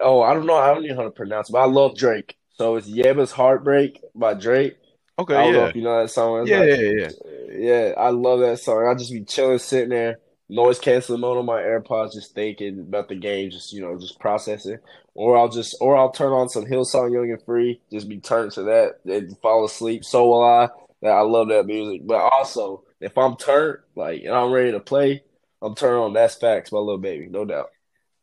Oh, 0.00 0.22
I 0.22 0.34
don't 0.34 0.46
know. 0.46 0.56
I 0.56 0.72
don't 0.72 0.84
even 0.84 0.96
know 0.96 1.02
how 1.02 1.08
to 1.08 1.14
pronounce 1.14 1.48
it, 1.48 1.52
but 1.52 1.60
I 1.60 1.66
love 1.66 1.96
Drake. 1.96 2.36
So 2.54 2.76
it's 2.76 2.88
Yebba's 2.88 3.32
Heartbreak 3.32 4.00
by 4.14 4.34
Drake. 4.34 4.76
Okay, 5.18 5.34
I 5.34 5.44
don't 5.44 5.54
yeah. 5.54 5.60
know 5.60 5.66
if 5.66 5.76
you 5.76 5.82
know 5.82 6.02
that 6.02 6.08
song. 6.08 6.46
yeah, 6.46 6.60
like, 6.60 6.68
yeah, 6.68 6.76
yeah, 6.76 7.08
yeah. 7.50 7.94
I 7.96 8.10
love 8.10 8.40
that 8.40 8.60
song. 8.60 8.86
I 8.86 8.96
just 8.96 9.12
be 9.12 9.24
chilling, 9.24 9.58
sitting 9.58 9.90
there 9.90 10.18
noise 10.48 10.78
canceling 10.78 11.20
mode 11.20 11.38
on 11.38 11.46
my 11.46 11.60
AirPods, 11.60 12.14
just 12.14 12.34
thinking 12.34 12.80
about 12.80 13.08
the 13.08 13.14
game, 13.14 13.50
just 13.50 13.72
you 13.72 13.80
know, 13.80 13.98
just 13.98 14.18
processing. 14.18 14.78
Or 15.14 15.36
I'll 15.36 15.48
just, 15.48 15.76
or 15.80 15.96
I'll 15.96 16.12
turn 16.12 16.32
on 16.32 16.48
some 16.48 16.64
Hillsong 16.64 17.12
Young 17.12 17.30
and 17.30 17.42
Free, 17.42 17.80
just 17.90 18.08
be 18.08 18.18
turned 18.18 18.52
to 18.52 18.62
that 18.64 19.00
and 19.04 19.36
fall 19.38 19.64
asleep. 19.64 20.04
So 20.04 20.28
will 20.28 20.44
I. 20.44 20.68
That 21.00 21.10
I 21.10 21.20
love 21.20 21.48
that 21.50 21.66
music. 21.66 22.04
But 22.04 22.16
also, 22.16 22.82
if 23.00 23.16
I'm 23.16 23.36
turned, 23.36 23.78
like, 23.94 24.22
and 24.22 24.34
I'm 24.34 24.50
ready 24.50 24.72
to 24.72 24.80
play, 24.80 25.22
I'm 25.62 25.76
turning 25.76 26.00
on 26.02 26.12
That's 26.12 26.34
Facts 26.34 26.72
my 26.72 26.80
Lil 26.80 26.98
Baby, 26.98 27.28
no 27.28 27.44
doubt, 27.44 27.70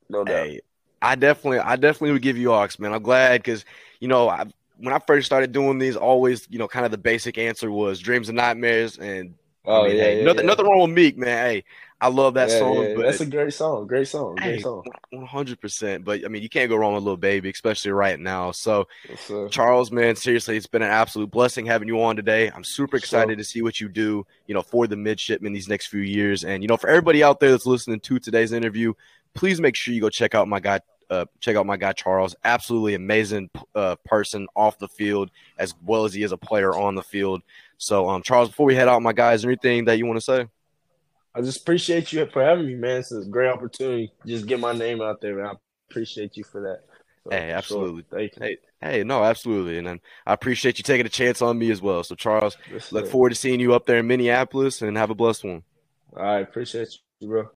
no 0.09 0.25
doubt. 0.25 0.45
Hey, 0.45 0.59
I 1.01 1.15
definitely, 1.15 1.59
I 1.59 1.77
definitely 1.77 2.11
would 2.11 2.21
give 2.21 2.37
you 2.37 2.51
aux, 2.53 2.67
man. 2.79 2.91
I'm 2.91 3.01
glad 3.01 3.43
because 3.43 3.63
you 4.01 4.09
know 4.09 4.27
I. 4.27 4.45
When 4.77 4.93
I 4.93 4.99
first 4.99 5.25
started 5.25 5.53
doing 5.53 5.79
these, 5.79 5.95
always, 5.95 6.47
you 6.49 6.59
know, 6.59 6.67
kind 6.67 6.83
of 6.83 6.91
the 6.91 6.97
basic 6.97 7.37
answer 7.37 7.71
was 7.71 7.97
dreams 7.97 8.27
and 8.27 8.35
nightmares, 8.35 8.97
and 8.97 9.33
Oh 9.67 9.83
I 9.83 9.87
mean, 9.87 9.97
yeah, 9.97 10.03
hey, 10.03 10.17
yeah, 10.17 10.23
nothing, 10.25 10.41
yeah. 10.41 10.47
nothing 10.47 10.65
wrong 10.65 10.81
with 10.81 10.91
Meek, 10.91 11.17
man. 11.17 11.45
Hey, 11.45 11.63
I 12.01 12.09
love 12.09 12.33
that 12.33 12.49
yeah, 12.49 12.59
song. 12.59 12.83
Yeah, 12.83 12.95
that's 12.97 13.21
a 13.21 13.25
great 13.25 13.53
song. 13.53 13.87
Great 13.87 14.07
song. 14.07 14.35
Great 14.35 14.55
hey, 14.55 14.61
song. 14.61 14.83
One 15.11 15.25
hundred 15.25 15.61
percent. 15.61 16.03
But 16.03 16.25
I 16.25 16.27
mean, 16.27 16.43
you 16.43 16.49
can't 16.49 16.69
go 16.69 16.75
wrong 16.75 16.93
with 16.93 17.03
Lil 17.03 17.15
Baby, 17.15 17.49
especially 17.49 17.91
right 17.91 18.19
now. 18.19 18.51
So, 18.51 18.87
yes, 19.09 19.31
Charles, 19.49 19.91
man, 19.91 20.15
seriously, 20.17 20.57
it's 20.57 20.67
been 20.67 20.81
an 20.81 20.91
absolute 20.91 21.31
blessing 21.31 21.65
having 21.65 21.87
you 21.87 22.01
on 22.03 22.17
today. 22.17 22.51
I'm 22.51 22.65
super 22.65 22.97
excited 22.97 23.29
sure. 23.29 23.37
to 23.37 23.43
see 23.45 23.61
what 23.61 23.79
you 23.79 23.87
do. 23.87 24.25
You 24.47 24.55
know, 24.55 24.61
for 24.61 24.87
the 24.87 24.97
midshipmen 24.97 25.53
these 25.53 25.69
next 25.69 25.87
few 25.87 26.01
years, 26.01 26.43
and 26.43 26.61
you 26.61 26.67
know, 26.67 26.77
for 26.77 26.89
everybody 26.89 27.23
out 27.23 27.39
there 27.39 27.51
that's 27.51 27.65
listening 27.65 28.01
to 28.01 28.19
today's 28.19 28.51
interview, 28.51 28.93
please 29.33 29.61
make 29.61 29.75
sure 29.75 29.93
you 29.93 30.01
go 30.01 30.09
check 30.09 30.35
out 30.35 30.47
my 30.49 30.59
guy. 30.59 30.81
Uh, 31.09 31.25
check 31.39 31.55
out 31.55 31.65
my 31.65 31.77
guy 31.77 31.93
Charles. 31.93 32.35
Absolutely 32.43 32.95
amazing 32.95 33.49
uh, 33.75 33.95
person 34.05 34.47
off 34.55 34.79
the 34.79 34.87
field 34.87 35.29
as 35.57 35.75
well 35.85 36.03
as 36.03 36.13
he 36.13 36.23
is 36.23 36.31
a 36.31 36.37
player 36.37 36.75
on 36.75 36.95
the 36.95 37.03
field. 37.03 37.41
So, 37.77 38.09
um, 38.09 38.21
Charles, 38.21 38.49
before 38.49 38.65
we 38.65 38.75
head 38.75 38.87
out, 38.87 39.01
my 39.01 39.13
guys, 39.13 39.45
anything 39.45 39.85
that 39.85 39.97
you 39.97 40.05
want 40.07 40.17
to 40.17 40.21
say? 40.21 40.47
I 41.35 41.41
just 41.41 41.61
appreciate 41.61 42.13
you 42.13 42.25
for 42.27 42.41
having 42.41 42.65
me, 42.65 42.75
man. 42.75 42.99
It's 42.99 43.11
a 43.11 43.25
great 43.25 43.49
opportunity. 43.49 44.13
Just 44.25 44.45
get 44.45 44.59
my 44.59 44.71
name 44.71 45.01
out 45.01 45.19
there, 45.19 45.35
man. 45.35 45.47
I 45.47 45.53
appreciate 45.89 46.37
you 46.37 46.45
for 46.45 46.61
that. 46.61 46.79
So, 47.25 47.31
hey, 47.31 47.51
absolutely. 47.51 48.03
Sure. 48.09 48.19
Thank 48.19 48.35
you. 48.37 48.41
Hey, 48.41 48.57
hey, 48.81 49.03
no, 49.03 49.21
absolutely. 49.21 49.77
And 49.77 49.85
then 49.85 49.99
I 50.25 50.33
appreciate 50.33 50.77
you 50.77 50.83
taking 50.83 51.05
a 51.05 51.09
chance 51.09 51.41
on 51.41 51.57
me 51.59 51.71
as 51.71 51.81
well. 51.81 52.03
So, 52.05 52.15
Charles, 52.15 52.55
yes, 52.71 52.89
look 52.93 53.07
forward 53.07 53.29
to 53.31 53.35
seeing 53.35 53.59
you 53.59 53.73
up 53.73 53.85
there 53.85 53.99
in 53.99 54.09
Annapolis 54.09 54.81
and 54.81 54.97
have 54.97 55.09
a 55.09 55.15
blessed 55.15 55.43
one. 55.43 55.63
All 56.15 56.23
right. 56.23 56.39
Appreciate 56.39 56.87
you, 57.19 57.27
bro. 57.27 57.49